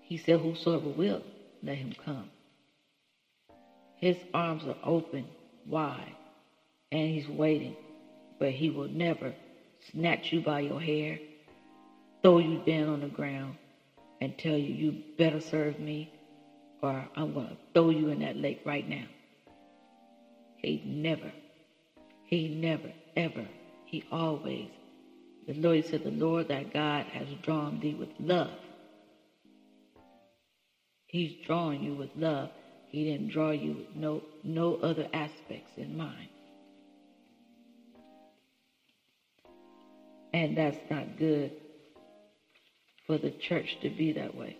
He 0.00 0.16
said, 0.16 0.40
Whosoever 0.40 0.88
will, 0.88 1.22
let 1.62 1.76
him 1.76 1.92
come. 2.04 2.30
His 3.98 4.16
arms 4.34 4.64
are 4.64 4.76
open 4.84 5.26
wide 5.66 6.14
and 6.92 7.08
he's 7.10 7.28
waiting, 7.28 7.76
but 8.38 8.50
he 8.50 8.70
will 8.70 8.88
never 8.88 9.34
snatch 9.90 10.32
you 10.32 10.40
by 10.40 10.60
your 10.60 10.80
hair, 10.80 11.18
throw 12.22 12.38
you 12.38 12.62
down 12.66 12.88
on 12.88 13.00
the 13.00 13.08
ground, 13.08 13.56
and 14.20 14.36
tell 14.38 14.56
you, 14.56 14.74
you 14.74 15.02
better 15.18 15.40
serve 15.40 15.78
me 15.78 16.10
or 16.82 17.08
I'm 17.16 17.34
going 17.34 17.48
to 17.48 17.56
throw 17.74 17.90
you 17.90 18.08
in 18.08 18.20
that 18.20 18.36
lake 18.36 18.60
right 18.64 18.88
now. 18.88 19.06
He 20.58 20.82
never, 20.84 21.32
he 22.24 22.48
never, 22.48 22.92
ever, 23.16 23.46
he 23.86 24.04
always. 24.10 24.68
The 25.46 25.54
Lord 25.54 25.84
said, 25.84 26.04
The 26.04 26.10
Lord 26.10 26.48
that 26.48 26.72
God 26.72 27.06
has 27.06 27.28
drawn 27.42 27.80
thee 27.80 27.94
with 27.94 28.08
love. 28.18 28.50
He's 31.06 31.34
drawing 31.46 31.82
you 31.82 31.94
with 31.94 32.10
love. 32.16 32.50
He 32.90 33.04
didn't 33.04 33.28
draw 33.28 33.50
you 33.50 33.74
with 33.74 33.96
no, 33.96 34.22
no 34.42 34.76
other 34.76 35.08
aspects 35.12 35.72
in 35.76 35.96
mind. 35.96 36.28
And 40.32 40.56
that's 40.56 40.78
not 40.90 41.18
good 41.18 41.52
for 43.06 43.18
the 43.18 43.30
church 43.30 43.78
to 43.82 43.90
be 43.90 44.12
that 44.12 44.34
way. 44.36 44.56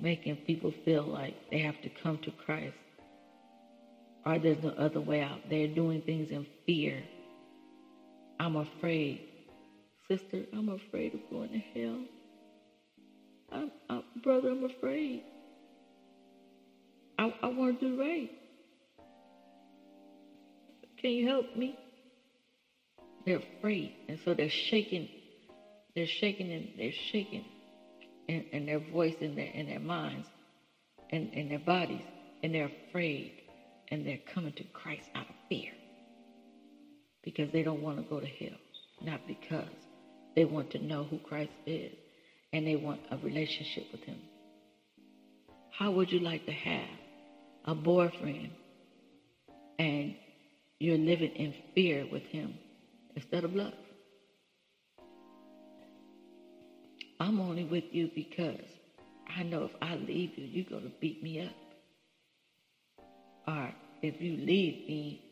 Making 0.00 0.36
people 0.46 0.72
feel 0.84 1.02
like 1.02 1.34
they 1.50 1.58
have 1.58 1.80
to 1.82 1.90
come 2.02 2.18
to 2.18 2.30
Christ 2.30 2.76
or 4.24 4.38
there's 4.38 4.62
no 4.62 4.70
other 4.70 5.00
way 5.00 5.22
out. 5.22 5.38
They're 5.48 5.68
doing 5.68 6.02
things 6.02 6.30
in 6.30 6.46
fear. 6.66 7.02
I'm 8.38 8.56
afraid. 8.56 9.20
Sister, 10.08 10.44
I'm 10.52 10.68
afraid 10.68 11.14
of 11.14 11.20
going 11.30 11.50
to 11.50 11.58
hell. 11.58 11.98
I'm, 13.52 13.70
I'm, 13.88 14.02
brother, 14.22 14.50
I'm 14.50 14.64
afraid. 14.64 15.22
I, 17.18 17.34
I 17.42 17.46
want 17.48 17.80
to 17.80 17.90
do 17.90 18.00
right. 18.00 18.30
Can 21.00 21.10
you 21.10 21.28
help 21.28 21.56
me? 21.56 21.78
They're 23.26 23.42
afraid. 23.58 23.94
And 24.08 24.18
so 24.24 24.34
they're 24.34 24.48
shaking. 24.48 25.08
They're 25.94 26.06
shaking 26.06 26.52
and 26.52 26.68
they're 26.78 26.92
shaking 27.12 27.44
and, 28.28 28.44
in 28.52 28.66
their 28.66 28.78
voice 28.78 29.14
and 29.20 29.36
their, 29.36 29.50
their 29.66 29.80
minds 29.80 30.28
and 31.10 31.32
in 31.32 31.48
their 31.48 31.58
bodies. 31.58 32.02
And 32.42 32.54
they're 32.54 32.70
afraid. 32.88 33.32
And 33.88 34.06
they're 34.06 34.20
coming 34.32 34.52
to 34.52 34.64
Christ 34.72 35.08
out 35.14 35.28
of 35.28 35.34
fear. 35.48 35.72
Because 37.22 37.50
they 37.52 37.62
don't 37.62 37.82
want 37.82 37.98
to 37.98 38.02
go 38.04 38.20
to 38.20 38.26
hell. 38.26 38.56
Not 39.02 39.20
because 39.26 39.68
they 40.36 40.44
want 40.44 40.70
to 40.70 40.78
know 40.78 41.04
who 41.04 41.18
Christ 41.18 41.52
is. 41.66 41.92
And 42.52 42.66
they 42.66 42.76
want 42.76 43.00
a 43.10 43.16
relationship 43.18 43.84
with 43.92 44.02
him. 44.02 44.18
How 45.70 45.92
would 45.92 46.10
you 46.10 46.18
like 46.18 46.46
to 46.46 46.52
have 46.52 46.88
a 47.64 47.74
boyfriend 47.74 48.50
and 49.78 50.14
you're 50.78 50.98
living 50.98 51.32
in 51.36 51.54
fear 51.74 52.06
with 52.10 52.22
him 52.24 52.54
instead 53.14 53.44
of 53.44 53.54
love. 53.54 53.74
I'm 57.18 57.38
only 57.40 57.64
with 57.64 57.84
you 57.92 58.10
because 58.14 58.64
I 59.36 59.42
know 59.42 59.64
if 59.64 59.72
I 59.82 59.96
leave 59.96 60.30
you, 60.36 60.46
you're 60.46 60.64
going 60.64 60.84
to 60.84 60.92
beat 61.00 61.22
me 61.22 61.42
up. 61.42 61.52
Or 63.46 63.70
if 64.02 64.20
you 64.20 64.36
leave 64.38 64.88
me, 64.88 65.22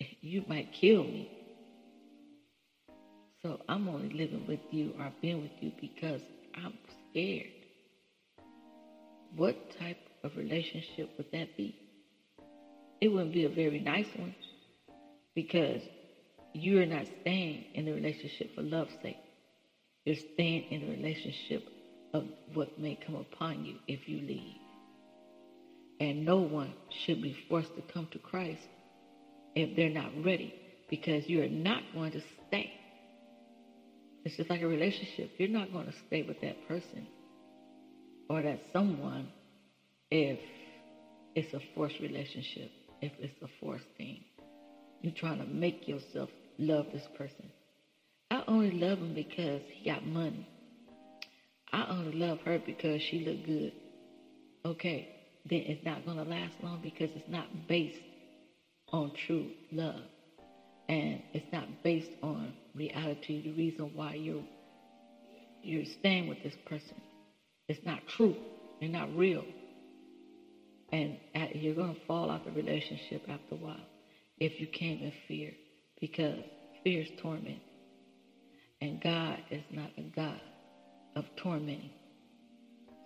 you 0.20 0.44
might 0.46 0.72
kill 0.72 1.02
me. 1.04 1.30
So 3.42 3.60
I'm 3.68 3.88
only 3.88 4.10
living 4.10 4.46
with 4.46 4.60
you 4.70 4.92
or 4.98 5.12
being 5.22 5.42
with 5.42 5.52
you 5.60 5.72
because 5.80 6.20
I'm 6.54 6.74
scared. 7.10 7.46
What 9.36 9.78
type 9.78 9.98
of 10.24 10.36
relationship 10.36 11.10
would 11.16 11.30
that 11.32 11.56
be? 11.56 11.74
it 13.00 13.08
wouldn't 13.08 13.32
be 13.32 13.44
a 13.44 13.48
very 13.48 13.80
nice 13.80 14.08
one 14.16 14.34
because 15.34 15.82
you're 16.52 16.86
not 16.86 17.06
staying 17.22 17.64
in 17.74 17.86
the 17.86 17.92
relationship 17.92 18.54
for 18.54 18.62
love's 18.62 18.92
sake. 19.02 19.16
You're 20.04 20.16
staying 20.34 20.64
in 20.70 20.82
the 20.82 20.90
relationship 20.90 21.66
of 22.12 22.24
what 22.54 22.78
may 22.78 22.98
come 23.06 23.14
upon 23.14 23.64
you 23.64 23.76
if 23.86 24.08
you 24.08 24.20
leave. 24.20 24.56
And 26.00 26.24
no 26.24 26.38
one 26.38 26.72
should 27.04 27.22
be 27.22 27.36
forced 27.48 27.74
to 27.76 27.82
come 27.92 28.08
to 28.12 28.18
Christ 28.18 28.66
if 29.54 29.76
they're 29.76 29.90
not 29.90 30.10
ready 30.24 30.54
because 30.88 31.28
you're 31.28 31.48
not 31.48 31.82
going 31.94 32.12
to 32.12 32.22
stay. 32.48 32.72
It's 34.24 34.36
just 34.36 34.50
like 34.50 34.62
a 34.62 34.68
relationship. 34.68 35.30
You're 35.38 35.48
not 35.48 35.72
going 35.72 35.86
to 35.86 35.94
stay 36.06 36.22
with 36.22 36.40
that 36.42 36.68
person 36.68 37.06
or 38.28 38.42
that 38.42 38.60
someone 38.72 39.28
if 40.10 40.38
it's 41.34 41.52
a 41.54 41.60
forced 41.74 41.98
relationship 42.00 42.70
if 43.00 43.12
it's 43.18 43.42
a 43.42 43.48
forced 43.60 43.86
thing. 43.96 44.20
You're 45.02 45.14
trying 45.14 45.38
to 45.38 45.46
make 45.46 45.88
yourself 45.88 46.28
love 46.58 46.86
this 46.92 47.06
person. 47.16 47.50
I 48.30 48.42
only 48.46 48.70
love 48.72 48.98
him 48.98 49.14
because 49.14 49.62
he 49.72 49.90
got 49.90 50.06
money. 50.06 50.46
I 51.72 51.86
only 51.88 52.12
love 52.12 52.38
her 52.44 52.60
because 52.64 53.00
she 53.02 53.20
look 53.20 53.46
good. 53.46 53.72
Okay, 54.64 55.08
then 55.48 55.60
it's 55.66 55.84
not 55.84 56.04
going 56.04 56.18
to 56.18 56.24
last 56.24 56.54
long 56.62 56.80
because 56.82 57.08
it's 57.14 57.28
not 57.28 57.46
based 57.68 58.00
on 58.92 59.12
true 59.26 59.46
love. 59.72 60.02
And 60.88 61.22
it's 61.32 61.50
not 61.52 61.66
based 61.82 62.10
on 62.22 62.52
reality, 62.74 63.42
the 63.42 63.52
reason 63.52 63.90
why 63.94 64.14
you're 64.14 64.44
you're 65.62 65.84
staying 65.98 66.28
with 66.28 66.42
this 66.42 66.54
person. 66.66 67.00
It's 67.68 67.84
not 67.84 68.00
true. 68.16 68.34
You're 68.80 68.90
not 68.90 69.14
real. 69.14 69.44
And 70.92 71.18
you're 71.54 71.74
going 71.74 71.94
to 71.94 72.00
fall 72.06 72.30
out 72.30 72.44
the 72.44 72.50
relationship 72.50 73.22
after 73.28 73.54
a 73.54 73.58
while 73.58 73.76
if 74.38 74.58
you 74.58 74.66
came 74.66 75.00
in 75.02 75.12
fear 75.28 75.52
because 76.00 76.38
fear 76.82 77.02
is 77.02 77.08
torment. 77.20 77.60
And 78.80 79.00
God 79.02 79.38
is 79.50 79.62
not 79.70 79.90
a 79.98 80.02
God 80.16 80.40
of 81.14 81.24
tormenting. 81.36 81.90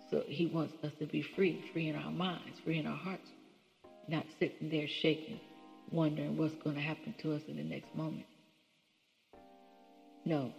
So 0.09 0.23
he 0.27 0.47
wants 0.47 0.73
us 0.83 0.91
to 0.99 1.05
be 1.07 1.25
free, 1.35 1.63
free 1.73 1.89
in 1.89 1.95
our 1.95 2.11
minds, 2.11 2.57
free 2.63 2.79
in 2.79 2.87
our 2.87 2.97
hearts, 2.97 3.27
not 4.07 4.25
sitting 4.39 4.69
there 4.69 4.87
shaking, 5.01 5.39
wondering 5.91 6.37
what's 6.37 6.55
going 6.63 6.75
to 6.75 6.81
happen 6.81 7.13
to 7.21 7.33
us 7.33 7.41
in 7.47 7.57
the 7.57 7.63
next 7.63 7.93
moment. 7.95 8.25
No. 10.25 10.51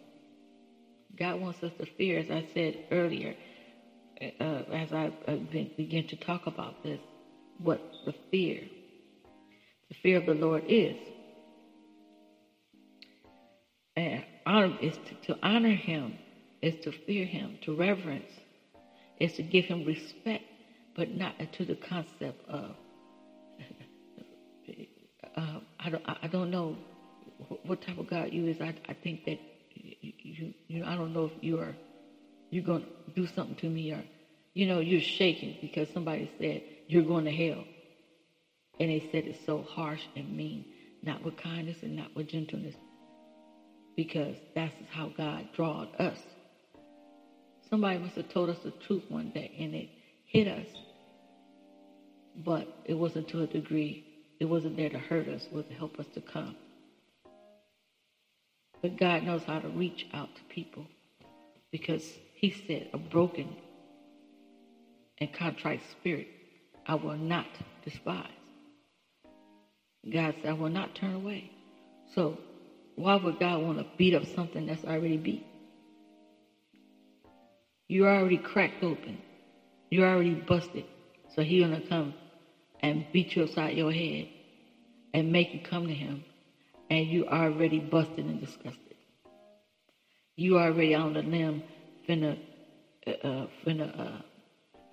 God 1.18 1.40
wants 1.40 1.62
us 1.62 1.72
to 1.80 1.86
fear, 1.98 2.18
as 2.18 2.30
I 2.30 2.44
said 2.54 2.76
earlier, 2.92 3.34
uh, 4.40 4.62
as 4.72 4.92
I 4.92 5.12
uh, 5.28 5.36
begin 5.76 6.04
to 6.08 6.16
talk 6.16 6.46
about 6.46 6.82
this, 6.82 7.00
what 7.58 7.80
the 8.06 8.14
fear, 8.30 8.60
the 9.88 9.94
fear 10.02 10.18
of 10.18 10.26
the 10.26 10.34
Lord 10.34 10.64
is. 10.68 10.96
And 13.96 14.24
honor 14.46 14.74
is 14.80 14.98
to, 15.06 15.14
to 15.34 15.38
honor 15.42 15.74
him, 15.74 16.18
is 16.62 16.76
to 16.84 16.92
fear 17.06 17.26
him, 17.26 17.58
to 17.62 17.74
reverence, 17.76 18.30
is 19.20 19.34
to 19.34 19.42
give 19.42 19.66
him 19.66 19.84
respect, 19.84 20.44
but 20.96 21.10
not 21.14 21.34
to 21.52 21.64
the 21.64 21.76
concept 21.76 22.40
of 22.48 22.76
uh, 25.36 25.60
I 25.80 25.90
don't 25.90 26.02
I 26.06 26.26
don't 26.28 26.50
know 26.50 26.76
what 27.64 27.82
type 27.82 27.98
of 27.98 28.08
God 28.08 28.32
you 28.32 28.46
is. 28.46 28.60
I 28.60 28.74
I 28.88 28.94
think 28.94 29.24
that 29.26 29.38
you, 30.22 30.34
you, 30.34 30.54
you 30.68 30.84
I 30.84 30.96
don't 30.96 31.12
know 31.12 31.26
if 31.26 31.32
you 31.42 31.58
are 31.58 31.74
you're 32.50 32.64
gonna 32.64 32.84
do 33.14 33.26
something 33.26 33.56
to 33.56 33.68
me 33.68 33.92
or 33.92 34.04
you 34.54 34.66
know 34.66 34.80
you're 34.80 35.00
shaking 35.00 35.56
because 35.60 35.88
somebody 35.92 36.30
said 36.38 36.62
you're 36.88 37.02
going 37.02 37.24
to 37.24 37.32
hell. 37.32 37.64
And 38.78 38.90
they 38.90 39.08
said 39.10 39.24
it 39.26 39.36
so 39.46 39.62
harsh 39.62 40.02
and 40.14 40.36
mean, 40.36 40.64
not 41.02 41.24
with 41.24 41.36
kindness 41.36 41.78
and 41.82 41.96
not 41.96 42.14
with 42.14 42.28
gentleness, 42.28 42.74
because 43.96 44.36
that's 44.54 44.74
how 44.90 45.10
God 45.16 45.48
drawed 45.54 45.88
us. 45.98 46.18
Somebody 47.70 47.98
must 47.98 48.16
have 48.16 48.28
told 48.28 48.50
us 48.50 48.58
the 48.62 48.72
truth 48.86 49.04
one 49.08 49.30
day 49.30 49.50
and 49.58 49.74
it 49.74 49.88
hit 50.26 50.46
us, 50.46 50.66
but 52.44 52.68
it 52.84 52.94
wasn't 52.94 53.28
to 53.28 53.42
a 53.42 53.46
degree. 53.46 54.04
It 54.38 54.44
wasn't 54.44 54.76
there 54.76 54.90
to 54.90 54.98
hurt 54.98 55.28
us, 55.28 55.48
was 55.50 55.64
to 55.66 55.74
help 55.74 55.98
us 55.98 56.06
to 56.14 56.20
come. 56.20 56.54
But 58.82 58.96
God 58.98 59.24
knows 59.24 59.44
how 59.44 59.58
to 59.58 59.68
reach 59.68 60.06
out 60.14 60.34
to 60.36 60.42
people 60.44 60.86
because 61.72 62.18
He 62.34 62.50
said, 62.50 62.88
a 62.92 62.98
broken 62.98 63.48
and 65.18 65.32
contrite 65.32 65.80
spirit 65.90 66.28
I 66.86 66.94
will 66.94 67.16
not 67.16 67.46
despise. 67.84 68.28
God 70.10 70.34
said, 70.40 70.50
I 70.50 70.52
will 70.54 70.70
not 70.70 70.94
turn 70.94 71.14
away. 71.14 71.50
So 72.14 72.38
why 72.96 73.16
would 73.16 73.38
God 73.40 73.62
want 73.62 73.78
to 73.78 73.86
beat 73.96 74.14
up 74.14 74.24
something 74.26 74.66
that's 74.66 74.84
already 74.84 75.16
beat? 75.16 75.44
You're 77.88 78.08
already 78.08 78.38
cracked 78.38 78.82
open. 78.82 79.18
You're 79.90 80.06
already 80.08 80.34
busted. 80.34 80.84
So 81.34 81.42
he's 81.42 81.62
going 81.62 81.80
to 81.80 81.86
come 81.88 82.14
and 82.80 83.04
beat 83.12 83.36
you 83.36 83.42
upside 83.44 83.76
your 83.76 83.92
head 83.92 84.28
and 85.14 85.32
make 85.32 85.54
you 85.54 85.60
come 85.60 85.86
to 85.86 85.94
him. 85.94 86.24
And 86.90 87.06
you 87.06 87.26
already 87.26 87.80
busted 87.80 88.24
and 88.24 88.40
disgusted. 88.40 88.94
You 90.36 90.58
already 90.58 90.94
on 90.94 91.14
the 91.14 91.22
limb 91.22 91.62
finna, 92.08 92.38
uh, 93.06 93.10
uh 93.10 93.46
finna 93.64 93.98
uh, 93.98 94.22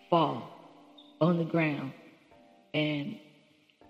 fall 0.10 0.50
on 1.22 1.38
the 1.38 1.44
ground 1.44 1.94
and 2.74 3.18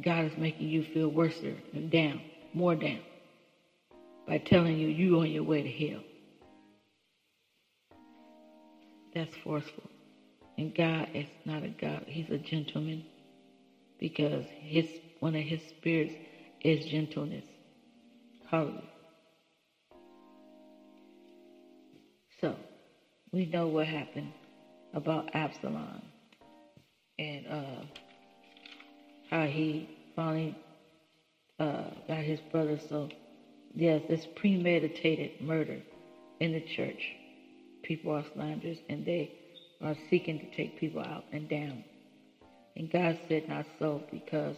God 0.02 0.26
is 0.26 0.38
making 0.38 0.70
you 0.70 0.84
feel 0.84 1.10
worse 1.10 1.42
and 1.74 1.90
down, 1.90 2.22
more 2.54 2.76
down, 2.76 3.00
by 4.28 4.40
telling 4.40 4.78
you 4.78 4.88
you 4.88 5.20
on 5.20 5.32
your 5.32 5.44
way 5.44 5.64
to 5.64 5.70
hell. 5.70 6.02
That's 9.14 9.36
forceful. 9.44 9.90
And 10.58 10.74
God 10.74 11.08
is 11.14 11.28
not 11.46 11.64
a 11.64 11.70
God. 11.70 12.04
He's 12.08 12.30
a 12.30 12.38
gentleman 12.38 13.04
because 14.00 14.46
his 14.60 14.88
one 15.20 15.36
of 15.36 15.44
his 15.44 15.62
spirits 15.62 16.14
is 16.62 16.86
gentleness. 16.86 17.46
So 22.40 22.56
we 23.32 23.48
know 23.48 23.68
what 23.68 23.88
happened 23.88 24.32
about 24.94 25.34
Absalom 25.34 26.04
and 27.18 27.48
uh, 27.48 27.82
how 29.32 29.46
he 29.46 29.90
finally 30.16 30.56
uh, 31.60 31.86
got 32.08 32.20
his 32.20 32.40
brother. 32.52 32.78
So, 32.90 33.10
yes, 33.74 34.04
this 34.08 34.28
premeditated 34.36 35.42
murder 35.42 35.80
in 36.40 36.52
the 36.52 36.62
church. 36.62 37.02
People 37.82 38.12
are 38.12 38.26
slanderers 38.36 38.78
and 38.88 39.04
they 39.04 39.32
are 39.82 39.96
seeking 40.12 40.38
to 40.38 40.46
take 40.56 40.80
people 40.80 41.02
out 41.02 41.24
and 41.32 41.50
down. 41.50 41.84
And 42.76 42.92
God 42.92 43.18
said, 43.28 43.50
not 43.50 43.66
so, 43.80 44.04
because 44.12 44.58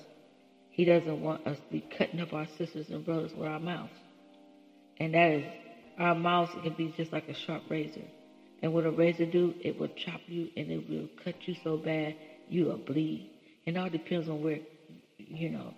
He 0.75 0.83
doesn't 0.83 1.21
want 1.21 1.47
us 1.47 1.55
to 1.55 1.71
be 1.71 1.79
cutting 1.97 2.19
up 2.19 2.33
our 2.33 2.45
sisters 2.57 2.89
and 2.89 3.05
brothers 3.05 3.31
with 3.33 3.47
our 3.47 3.61
mouths. 3.61 3.93
And 4.97 5.13
that 5.13 5.31
is, 5.31 5.45
our 5.97 6.13
mouths 6.13 6.51
can 6.63 6.73
be 6.73 6.93
just 6.97 7.13
like 7.13 7.29
a 7.29 7.33
sharp 7.33 7.63
razor. 7.69 8.01
And 8.61 8.73
what 8.73 8.85
a 8.85 8.91
razor 8.91 9.25
do, 9.25 9.53
it 9.61 9.79
will 9.79 9.87
chop 9.87 10.19
you 10.27 10.49
and 10.57 10.69
it 10.69 10.89
will 10.89 11.07
cut 11.23 11.35
you 11.47 11.55
so 11.63 11.77
bad 11.77 12.17
you 12.49 12.65
will 12.65 12.77
bleed. 12.77 13.29
It 13.65 13.77
all 13.77 13.89
depends 13.89 14.27
on 14.27 14.43
where, 14.43 14.59
you 15.17 15.49
know, 15.49 15.73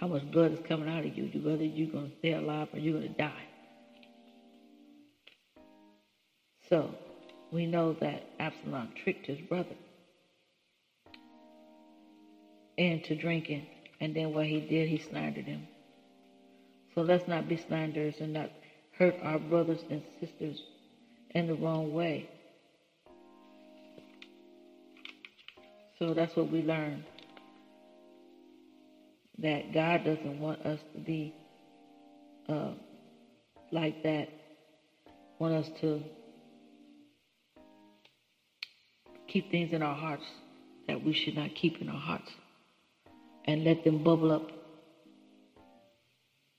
how 0.00 0.06
much 0.06 0.30
blood 0.30 0.52
is 0.52 0.60
coming 0.66 0.88
out 0.88 1.04
of 1.04 1.14
you, 1.14 1.28
whether 1.42 1.62
you're 1.64 1.92
going 1.92 2.10
to 2.10 2.16
stay 2.16 2.32
alive 2.32 2.68
or 2.72 2.78
you're 2.78 2.98
going 2.98 3.12
to 3.12 3.18
die. 3.18 3.44
So 6.70 6.94
we 7.52 7.66
know 7.66 7.92
that 8.00 8.22
Absalom 8.40 8.94
tricked 9.04 9.26
his 9.26 9.40
brother 9.40 9.76
into 12.78 13.14
drinking, 13.14 13.66
and 14.00 14.14
then 14.14 14.32
what 14.32 14.46
he 14.46 14.60
did, 14.60 14.88
he 14.88 15.02
slandered 15.10 15.44
him. 15.44 15.66
So 16.94 17.02
let's 17.02 17.26
not 17.28 17.48
be 17.48 17.56
slanderers 17.68 18.14
and 18.20 18.32
not 18.32 18.50
hurt 18.96 19.14
our 19.22 19.38
brothers 19.38 19.80
and 19.90 20.02
sisters 20.20 20.60
in 21.30 21.46
the 21.46 21.54
wrong 21.54 21.92
way. 21.92 22.28
So 25.98 26.14
that's 26.14 26.34
what 26.36 26.50
we 26.50 26.62
learn. 26.62 27.04
That 29.38 29.72
God 29.72 30.04
doesn't 30.04 30.40
want 30.40 30.64
us 30.64 30.80
to 30.94 31.00
be 31.00 31.34
uh, 32.48 32.72
like 33.70 34.02
that. 34.02 34.28
Want 35.38 35.54
us 35.54 35.70
to 35.80 36.02
keep 39.28 39.50
things 39.50 39.72
in 39.72 39.82
our 39.82 39.94
hearts 39.94 40.24
that 40.88 41.04
we 41.04 41.12
should 41.12 41.36
not 41.36 41.54
keep 41.54 41.80
in 41.80 41.88
our 41.88 42.00
hearts 42.00 42.30
and 43.48 43.64
let 43.64 43.82
them 43.82 44.04
bubble 44.04 44.30
up. 44.30 44.46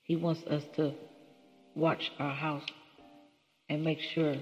He 0.02 0.16
wants 0.16 0.42
us 0.42 0.64
to 0.74 0.92
watch 1.76 2.10
our 2.18 2.34
house 2.34 2.64
and 3.68 3.84
make 3.84 4.00
sure 4.00 4.34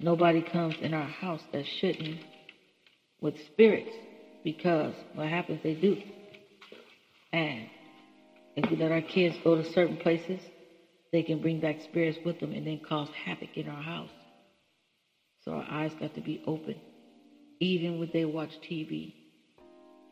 nobody 0.00 0.40
comes 0.40 0.76
in 0.80 0.94
our 0.94 1.06
house 1.06 1.42
that 1.52 1.66
shouldn't 1.66 2.20
with 3.20 3.34
spirits 3.52 3.94
because 4.42 4.94
what 5.14 5.28
happens 5.28 5.60
they 5.62 5.74
do. 5.74 5.98
And 7.34 7.66
if 8.56 8.70
we 8.70 8.78
let 8.78 8.92
our 8.92 9.02
kids 9.02 9.36
go 9.44 9.56
to 9.56 9.72
certain 9.72 9.98
places, 9.98 10.40
they 11.12 11.22
can 11.22 11.42
bring 11.42 11.60
back 11.60 11.82
spirits 11.82 12.16
with 12.24 12.40
them 12.40 12.52
and 12.52 12.66
then 12.66 12.80
cause 12.80 13.10
havoc 13.26 13.58
in 13.58 13.68
our 13.68 13.82
house. 13.82 14.10
So 15.44 15.52
our 15.52 15.66
eyes 15.70 15.92
got 16.00 16.14
to 16.14 16.22
be 16.22 16.42
open 16.46 16.76
even 17.60 17.98
when 17.98 18.08
they 18.10 18.24
watch 18.24 18.52
TV 18.66 19.12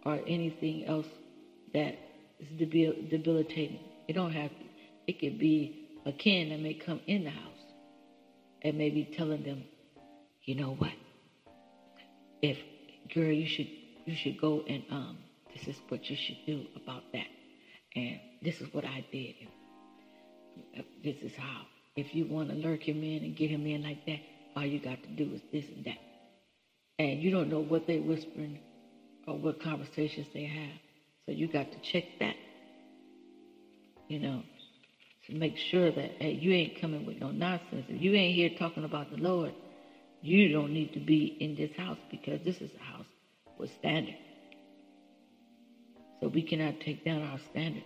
or 0.04 0.20
anything 0.26 0.84
else 0.84 1.06
that 1.74 1.96
is 2.40 2.48
debil- 2.58 3.08
debilitating. 3.10 3.80
It 4.08 4.14
don't 4.14 4.32
have 4.32 4.50
to. 4.50 4.64
It 5.06 5.20
could 5.20 5.38
be 5.38 5.88
a 6.06 6.12
kin 6.12 6.50
that 6.50 6.60
may 6.60 6.74
come 6.74 7.00
in 7.06 7.24
the 7.24 7.30
house 7.30 7.52
and 8.62 8.76
maybe 8.76 9.08
telling 9.16 9.42
them, 9.42 9.64
you 10.44 10.54
know 10.54 10.74
what? 10.74 10.92
If 12.42 12.58
girl, 13.14 13.32
you 13.32 13.46
should 13.46 13.68
you 14.06 14.14
should 14.14 14.40
go 14.40 14.62
and 14.68 14.82
um, 14.90 15.18
this 15.54 15.68
is 15.68 15.80
what 15.88 16.08
you 16.08 16.16
should 16.16 16.38
do 16.46 16.64
about 16.76 17.02
that, 17.12 17.26
and 17.96 18.20
this 18.42 18.60
is 18.60 18.72
what 18.72 18.84
I 18.84 19.04
did. 19.12 19.34
This 21.02 21.16
is 21.22 21.32
how. 21.36 21.62
If 21.96 22.14
you 22.14 22.26
want 22.26 22.50
to 22.50 22.54
lurk 22.54 22.86
him 22.86 23.02
in 23.02 23.24
and 23.24 23.36
get 23.36 23.50
him 23.50 23.66
in 23.66 23.82
like 23.82 24.06
that, 24.06 24.20
all 24.54 24.64
you 24.64 24.78
got 24.78 25.02
to 25.02 25.08
do 25.08 25.34
is 25.34 25.40
this 25.52 25.64
and 25.74 25.84
that 25.84 25.98
and 26.98 27.22
you 27.22 27.30
don't 27.30 27.48
know 27.48 27.60
what 27.60 27.86
they're 27.86 28.02
whispering 28.02 28.58
or 29.26 29.36
what 29.38 29.60
conversations 29.60 30.26
they 30.34 30.44
have. 30.44 30.78
So 31.28 31.34
you 31.34 31.46
got 31.46 31.70
to 31.72 31.78
check 31.92 32.04
that, 32.20 32.36
you 34.08 34.18
know, 34.18 34.42
to 35.26 35.34
make 35.34 35.58
sure 35.58 35.92
that 35.92 36.12
hey, 36.18 36.32
you 36.32 36.52
ain't 36.52 36.80
coming 36.80 37.04
with 37.04 37.20
no 37.20 37.30
nonsense. 37.30 37.84
If 37.86 38.00
you 38.00 38.14
ain't 38.14 38.34
here 38.34 38.48
talking 38.58 38.82
about 38.82 39.10
the 39.10 39.18
Lord, 39.18 39.52
you 40.22 40.50
don't 40.50 40.72
need 40.72 40.94
to 40.94 41.00
be 41.00 41.36
in 41.38 41.54
this 41.54 41.70
house 41.76 41.98
because 42.10 42.40
this 42.46 42.56
is 42.62 42.70
a 42.80 42.82
house 42.82 43.04
with 43.58 43.70
standards. 43.78 44.16
So 46.22 46.28
we 46.28 46.40
cannot 46.40 46.80
take 46.80 47.04
down 47.04 47.22
our 47.22 47.38
standards, 47.50 47.84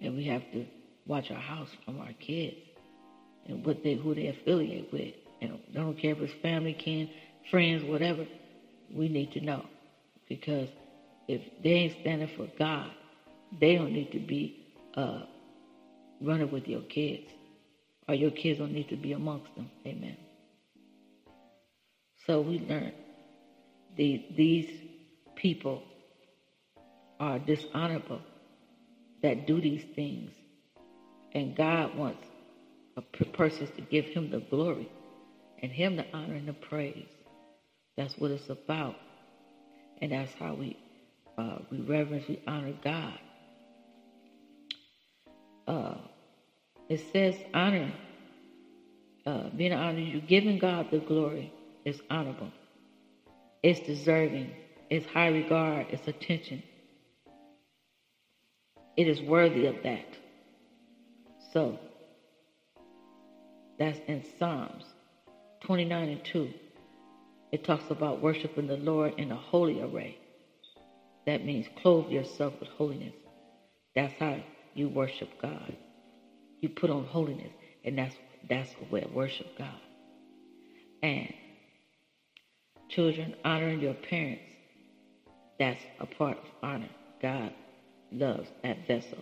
and 0.00 0.16
we 0.16 0.24
have 0.24 0.42
to 0.50 0.66
watch 1.06 1.30
our 1.30 1.40
house 1.40 1.70
from 1.84 2.00
our 2.00 2.12
kids 2.18 2.56
and 3.46 3.64
what 3.64 3.84
they 3.84 3.94
who 3.94 4.16
they 4.16 4.26
affiliate 4.26 4.92
with. 4.92 5.14
And 5.40 5.60
I 5.70 5.78
don't 5.78 5.96
care 5.96 6.10
if 6.10 6.18
it's 6.18 6.32
family, 6.42 6.72
kin, 6.72 7.08
friends, 7.52 7.84
whatever, 7.84 8.26
we 8.92 9.08
need 9.08 9.30
to 9.34 9.40
know. 9.40 9.64
Because 10.28 10.68
if 11.28 11.42
they 11.62 11.70
ain't 11.70 12.00
standing 12.00 12.30
for 12.36 12.48
God, 12.58 12.90
they 13.60 13.76
don't 13.76 13.92
need 13.92 14.12
to 14.12 14.18
be 14.18 14.66
uh, 14.94 15.20
running 16.20 16.50
with 16.50 16.66
your 16.66 16.82
kids. 16.82 17.30
Or 18.08 18.14
your 18.14 18.30
kids 18.30 18.58
don't 18.58 18.72
need 18.72 18.88
to 18.88 18.96
be 18.96 19.12
amongst 19.12 19.54
them. 19.54 19.70
Amen. 19.86 20.16
So 22.26 22.40
we 22.40 22.58
learn 22.60 22.92
the, 23.96 24.24
these 24.36 24.70
people 25.36 25.82
are 27.20 27.38
dishonorable 27.38 28.20
that 29.22 29.46
do 29.46 29.60
these 29.60 29.84
things. 29.94 30.30
And 31.32 31.54
God 31.54 31.96
wants 31.96 32.26
a 32.96 33.02
person 33.02 33.68
to 33.76 33.82
give 33.82 34.06
him 34.06 34.30
the 34.30 34.40
glory 34.40 34.88
and 35.62 35.70
him 35.70 35.96
the 35.96 36.06
honor 36.14 36.34
and 36.34 36.48
the 36.48 36.54
praise. 36.54 37.08
That's 37.96 38.16
what 38.16 38.30
it's 38.30 38.48
about. 38.48 38.94
And 40.00 40.12
that's 40.12 40.32
how 40.34 40.54
we 40.54 40.76
uh, 41.38 41.58
we 41.70 41.80
reverence, 41.80 42.26
we 42.28 42.40
honor 42.46 42.74
God. 42.82 43.18
Uh, 45.66 45.94
it 46.88 47.00
says 47.12 47.36
honor, 47.54 47.92
uh, 49.24 49.50
being 49.56 49.72
honored, 49.72 50.04
you 50.04 50.20
giving 50.20 50.58
God 50.58 50.88
the 50.90 50.98
glory 50.98 51.52
is 51.84 52.00
honorable. 52.10 52.50
It's 53.62 53.80
deserving. 53.80 54.50
It's 54.90 55.06
high 55.06 55.28
regard. 55.28 55.86
It's 55.90 56.08
attention. 56.08 56.62
It 58.96 59.06
is 59.06 59.22
worthy 59.22 59.66
of 59.66 59.76
that. 59.84 60.06
So, 61.52 61.78
that's 63.78 64.00
in 64.08 64.24
Psalms 64.38 64.84
29 65.60 66.08
and 66.08 66.24
2. 66.24 66.50
It 67.52 67.64
talks 67.64 67.90
about 67.90 68.20
worshiping 68.22 68.66
the 68.66 68.76
Lord 68.76 69.14
in 69.18 69.30
a 69.30 69.36
holy 69.36 69.80
array. 69.80 70.16
That 71.28 71.44
means 71.44 71.66
clothe 71.82 72.08
yourself 72.08 72.54
with 72.58 72.70
holiness. 72.70 73.12
That's 73.94 74.14
how 74.18 74.42
you 74.74 74.88
worship 74.88 75.28
God. 75.42 75.76
You 76.62 76.70
put 76.70 76.88
on 76.88 77.04
holiness, 77.04 77.52
and 77.84 77.98
that's 77.98 78.14
that's 78.48 78.72
the 78.72 78.86
way 78.90 79.02
to 79.02 79.08
worship 79.08 79.46
God. 79.58 79.78
And 81.02 81.30
children, 82.88 83.34
honoring 83.44 83.80
your 83.80 83.92
parents, 83.92 84.50
that's 85.58 85.82
a 86.00 86.06
part 86.06 86.38
of 86.38 86.44
honor. 86.62 86.88
God 87.20 87.52
loves 88.10 88.48
that 88.62 88.86
vessel. 88.86 89.18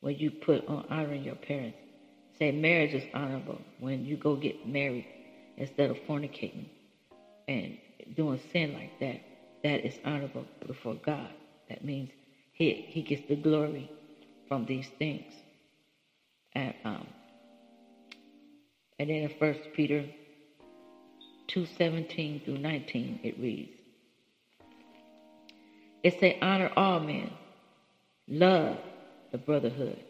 When 0.00 0.16
you 0.16 0.30
put 0.30 0.66
on 0.66 0.86
honoring 0.88 1.24
your 1.24 1.34
parents, 1.34 1.76
say 2.38 2.52
marriage 2.52 2.94
is 2.94 3.04
honorable 3.12 3.60
when 3.80 4.06
you 4.06 4.16
go 4.16 4.34
get 4.34 4.66
married 4.66 5.04
instead 5.58 5.90
of 5.90 5.98
fornicating 6.08 6.70
and 7.48 7.76
doing 8.16 8.40
sin 8.50 8.72
like 8.72 8.98
that, 9.00 9.20
that 9.64 9.84
is 9.84 9.98
honorable 10.04 10.46
before 10.66 10.96
God. 11.04 11.30
That 11.68 11.84
means 11.84 12.10
he 12.52 12.84
he 12.88 13.02
gets 13.02 13.22
the 13.28 13.36
glory 13.36 13.90
from 14.48 14.66
these 14.66 14.88
things. 14.98 15.32
And 16.54 16.74
um 16.84 17.08
and 18.98 19.10
then 19.10 19.22
in 19.22 19.30
First 19.30 19.60
Peter 19.74 20.06
two 21.48 21.66
seventeen 21.66 22.40
through 22.44 22.58
nineteen 22.58 23.20
it 23.22 23.38
reads. 23.38 23.72
It 26.04 26.18
say 26.20 26.36
honor 26.42 26.70
all 26.76 27.00
men, 27.00 27.30
love 28.28 28.78
the 29.32 29.38
brotherhood, 29.38 30.04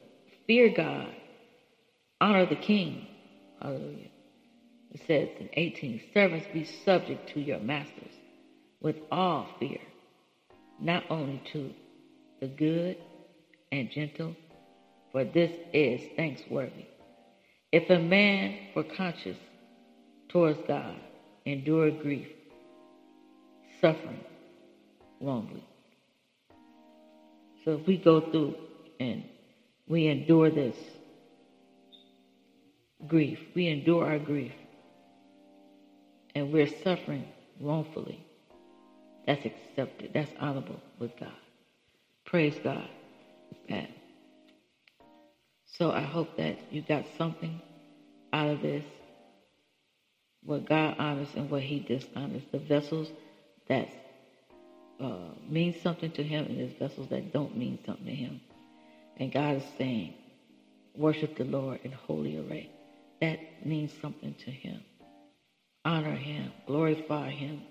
fear 0.47 0.71
God, 0.71 1.15
honor 2.21 2.47
the 2.47 2.57
king. 2.57 3.09
Hallelujah. 3.63 4.11
It 4.93 5.03
says 5.07 5.29
in 5.41 5.51
18, 5.55 6.01
servants 6.15 6.47
be 6.53 6.65
subject 6.65 7.29
to 7.35 7.41
your 7.41 7.61
masters 7.61 8.22
with 8.83 8.97
all 9.11 9.47
fear, 9.59 9.81
not 10.81 11.05
only 11.09 11.41
to 11.53 11.73
the 12.41 12.49
good 12.49 12.97
and 13.71 13.91
gentle, 13.91 14.37
for 15.13 15.25
this 15.25 15.53
is 15.73 16.01
thanksworthy. 16.17 16.87
If 17.71 17.89
a 17.91 17.99
man 17.99 18.59
for 18.75 18.83
conscience 18.83 19.39
towards 20.29 20.59
God 20.67 20.97
endure 21.47 21.91
grief, 21.91 22.29
suffering 23.81 24.21
wrongly. 25.21 25.65
So 27.65 27.79
if 27.81 27.87
we 27.87 27.97
go 27.97 28.21
through 28.21 28.57
and 28.99 29.23
we 29.87 30.09
endure 30.09 30.51
this 30.51 30.77
grief, 33.07 33.39
we 33.55 33.69
endure 33.69 34.07
our 34.07 34.19
grief, 34.19 34.53
and 36.35 36.53
we're 36.53 36.69
suffering 36.83 37.25
wrongfully, 37.61 38.25
that's 39.27 39.45
accepted. 39.45 40.13
That's 40.13 40.33
honorable 40.41 40.81
with 40.99 41.17
God. 41.19 41.33
Praise 42.25 42.55
God. 42.63 42.89
And 43.69 43.89
so 45.67 45.91
I 45.91 46.03
hope 46.03 46.37
that 46.37 46.59
you 46.73 46.83
got 46.83 47.05
something 47.19 47.61
out 48.33 48.51
of 48.51 48.63
this. 48.63 48.85
What 50.45 50.67
God 50.69 50.97
honors 50.99 51.29
and 51.37 51.51
what 51.51 51.63
He 51.63 51.81
dishonors. 51.81 52.43
The 52.51 52.59
vessels 52.59 53.09
that 53.69 53.89
uh, 55.01 55.29
mean 55.49 55.75
something 55.83 56.11
to 56.13 56.23
Him 56.23 56.47
and 56.47 56.59
His 56.59 56.73
vessels 56.73 57.09
that 57.11 57.33
don't 57.33 57.57
mean 57.57 57.79
something 57.87 58.07
to 58.07 58.15
Him. 58.15 58.41
And 59.19 59.33
God 59.33 59.57
is 59.57 59.65
saying, 59.79 60.15
worship 60.97 61.37
the 61.37 61.45
Lord 61.45 61.81
in 61.85 61.93
holy 61.93 62.39
array. 62.39 62.71
That 63.21 63.39
means 63.65 63.93
something 64.01 64.35
to 64.45 64.51
him. 64.51 64.81
Honor 65.85 66.15
him, 66.15 66.53
glorify 66.67 67.31
him, 67.31 67.63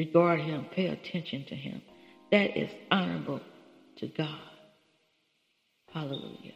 regard 0.00 0.40
him, 0.40 0.64
pay 0.74 0.86
attention 0.86 1.44
to 1.46 1.54
him. 1.54 1.82
That 2.32 2.56
is 2.56 2.70
honorable 2.90 3.40
to 3.96 4.06
God. 4.06 4.38
Hallelujah. 5.92 6.54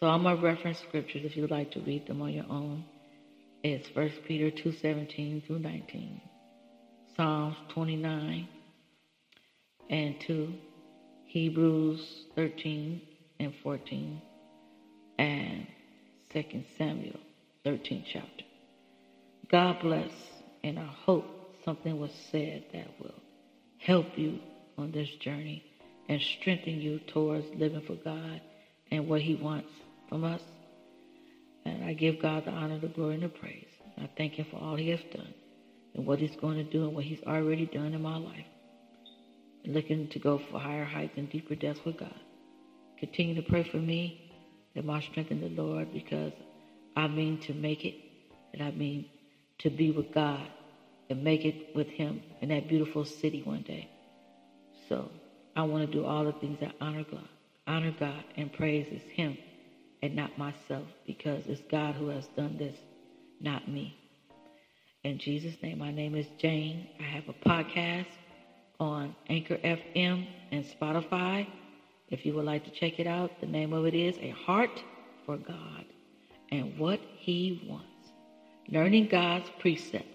So 0.00 0.06
I'm 0.06 0.22
going 0.22 0.38
to 0.38 0.42
reference 0.42 0.78
scriptures 0.78 1.22
if 1.24 1.36
you'd 1.36 1.50
like 1.50 1.70
to 1.72 1.80
read 1.80 2.06
them 2.06 2.22
on 2.22 2.32
your 2.32 2.46
own. 2.48 2.84
It's 3.62 3.94
1 3.94 4.10
Peter 4.26 4.50
2.17 4.50 5.46
through 5.46 5.58
19. 5.58 6.20
Psalms 7.14 7.56
29 7.74 8.48
and 9.90 10.14
2. 10.26 10.54
Hebrews 11.26 12.24
13 12.34 13.02
and 13.38 13.52
14. 13.62 14.22
And 15.18 15.66
2 16.32 16.42
Samuel 16.78 17.20
13 17.64 18.04
chapter. 18.10 18.44
God 19.50 19.78
bless, 19.82 20.10
and 20.64 20.78
I 20.78 20.90
hope 21.04 21.41
something 21.64 21.98
was 21.98 22.10
said 22.30 22.64
that 22.72 22.88
will 23.00 23.14
help 23.78 24.06
you 24.16 24.38
on 24.78 24.92
this 24.92 25.08
journey 25.20 25.62
and 26.08 26.20
strengthen 26.20 26.80
you 26.80 27.00
towards 27.08 27.46
living 27.54 27.82
for 27.86 27.96
God 28.04 28.40
and 28.90 29.06
what 29.06 29.20
He 29.20 29.34
wants 29.34 29.68
from 30.08 30.24
us. 30.24 30.42
And 31.64 31.84
I 31.84 31.94
give 31.94 32.18
God 32.20 32.44
the 32.44 32.50
honor, 32.50 32.78
the 32.78 32.88
glory, 32.88 33.14
and 33.14 33.22
the 33.22 33.28
praise. 33.28 33.68
I 33.98 34.08
thank 34.16 34.34
Him 34.34 34.46
for 34.50 34.56
all 34.56 34.76
He 34.76 34.88
has 34.88 35.00
done 35.14 35.32
and 35.94 36.06
what 36.06 36.18
He's 36.18 36.36
going 36.36 36.56
to 36.56 36.64
do 36.64 36.84
and 36.84 36.94
what 36.94 37.04
He's 37.04 37.22
already 37.26 37.66
done 37.66 37.94
in 37.94 38.02
my 38.02 38.16
life. 38.16 38.46
Looking 39.64 40.08
to 40.08 40.18
go 40.18 40.40
for 40.50 40.58
higher 40.58 40.84
heights 40.84 41.14
and 41.16 41.30
deeper 41.30 41.54
depths 41.54 41.84
with 41.84 41.98
God. 41.98 42.20
Continue 42.98 43.34
to 43.36 43.42
pray 43.42 43.66
for 43.70 43.78
me 43.78 44.16
that 44.74 44.84
my 44.84 45.00
strength 45.00 45.30
in 45.30 45.40
the 45.40 45.48
Lord 45.48 45.88
because 45.92 46.32
I 46.96 47.06
mean 47.06 47.38
to 47.46 47.54
make 47.54 47.84
it, 47.84 47.94
and 48.52 48.62
I 48.62 48.70
mean 48.72 49.04
to 49.58 49.70
be 49.70 49.90
with 49.90 50.12
God 50.12 50.48
and 51.12 51.22
make 51.22 51.44
it 51.44 51.76
with 51.76 51.88
Him 51.88 52.22
in 52.40 52.48
that 52.48 52.68
beautiful 52.68 53.04
city 53.04 53.42
one 53.42 53.62
day. 53.62 53.88
So 54.88 55.10
I 55.54 55.62
want 55.62 55.86
to 55.86 55.92
do 55.92 56.06
all 56.06 56.24
the 56.24 56.32
things 56.32 56.58
that 56.60 56.74
honor 56.80 57.04
God, 57.04 57.28
honor 57.66 57.94
God, 58.00 58.24
and 58.36 58.50
praises 58.50 59.02
Him 59.12 59.36
and 60.02 60.16
not 60.16 60.36
myself 60.38 60.86
because 61.06 61.46
it's 61.46 61.60
God 61.70 61.94
who 61.96 62.08
has 62.08 62.26
done 62.28 62.56
this, 62.56 62.76
not 63.40 63.68
me. 63.68 63.94
In 65.04 65.18
Jesus' 65.18 65.56
name, 65.62 65.78
my 65.78 65.92
name 65.92 66.14
is 66.14 66.26
Jane. 66.38 66.88
I 66.98 67.02
have 67.02 67.28
a 67.28 67.34
podcast 67.48 68.06
on 68.80 69.14
Anchor 69.28 69.58
FM 69.58 70.26
and 70.50 70.64
Spotify. 70.64 71.46
If 72.08 72.24
you 72.24 72.32
would 72.34 72.46
like 72.46 72.64
to 72.64 72.70
check 72.70 72.98
it 72.98 73.06
out, 73.06 73.38
the 73.40 73.46
name 73.46 73.74
of 73.74 73.84
it 73.84 73.94
is 73.94 74.16
A 74.18 74.30
Heart 74.30 74.82
for 75.26 75.36
God 75.36 75.84
and 76.50 76.78
What 76.78 77.00
He 77.18 77.66
Wants. 77.68 77.86
Learning 78.68 79.08
God's 79.08 79.50
precepts 79.58 80.11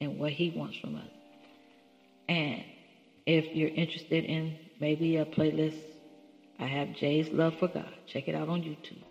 and 0.00 0.18
what 0.18 0.32
He 0.32 0.50
wants 0.50 0.76
from 0.76 0.96
us. 0.96 1.10
And 2.28 2.64
if 3.26 3.54
you're 3.54 3.70
interested 3.70 4.24
in 4.24 4.56
maybe 4.80 5.16
a 5.16 5.24
playlist, 5.24 5.76
I 6.58 6.66
have 6.66 6.92
Jay's 6.92 7.30
Love 7.32 7.54
for 7.58 7.68
God. 7.68 7.90
Check 8.06 8.28
it 8.28 8.34
out 8.34 8.48
on 8.48 8.62
YouTube. 8.62 9.02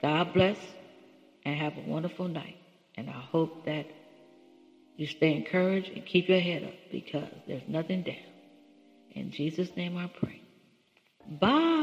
God 0.00 0.32
bless 0.32 0.58
and 1.44 1.56
have 1.58 1.76
a 1.76 1.88
wonderful 1.88 2.28
night. 2.28 2.56
And 2.96 3.08
I 3.08 3.12
hope 3.12 3.64
that 3.66 3.86
you 4.96 5.06
stay 5.06 5.34
encouraged 5.34 5.90
and 5.94 6.04
keep 6.04 6.28
your 6.28 6.40
head 6.40 6.64
up 6.64 6.74
because 6.90 7.28
there's 7.46 7.66
nothing 7.68 8.02
down. 8.02 8.16
In 9.12 9.30
Jesus' 9.30 9.74
name 9.76 9.96
I 9.96 10.08
pray. 10.08 10.42
Bye. 11.40 11.81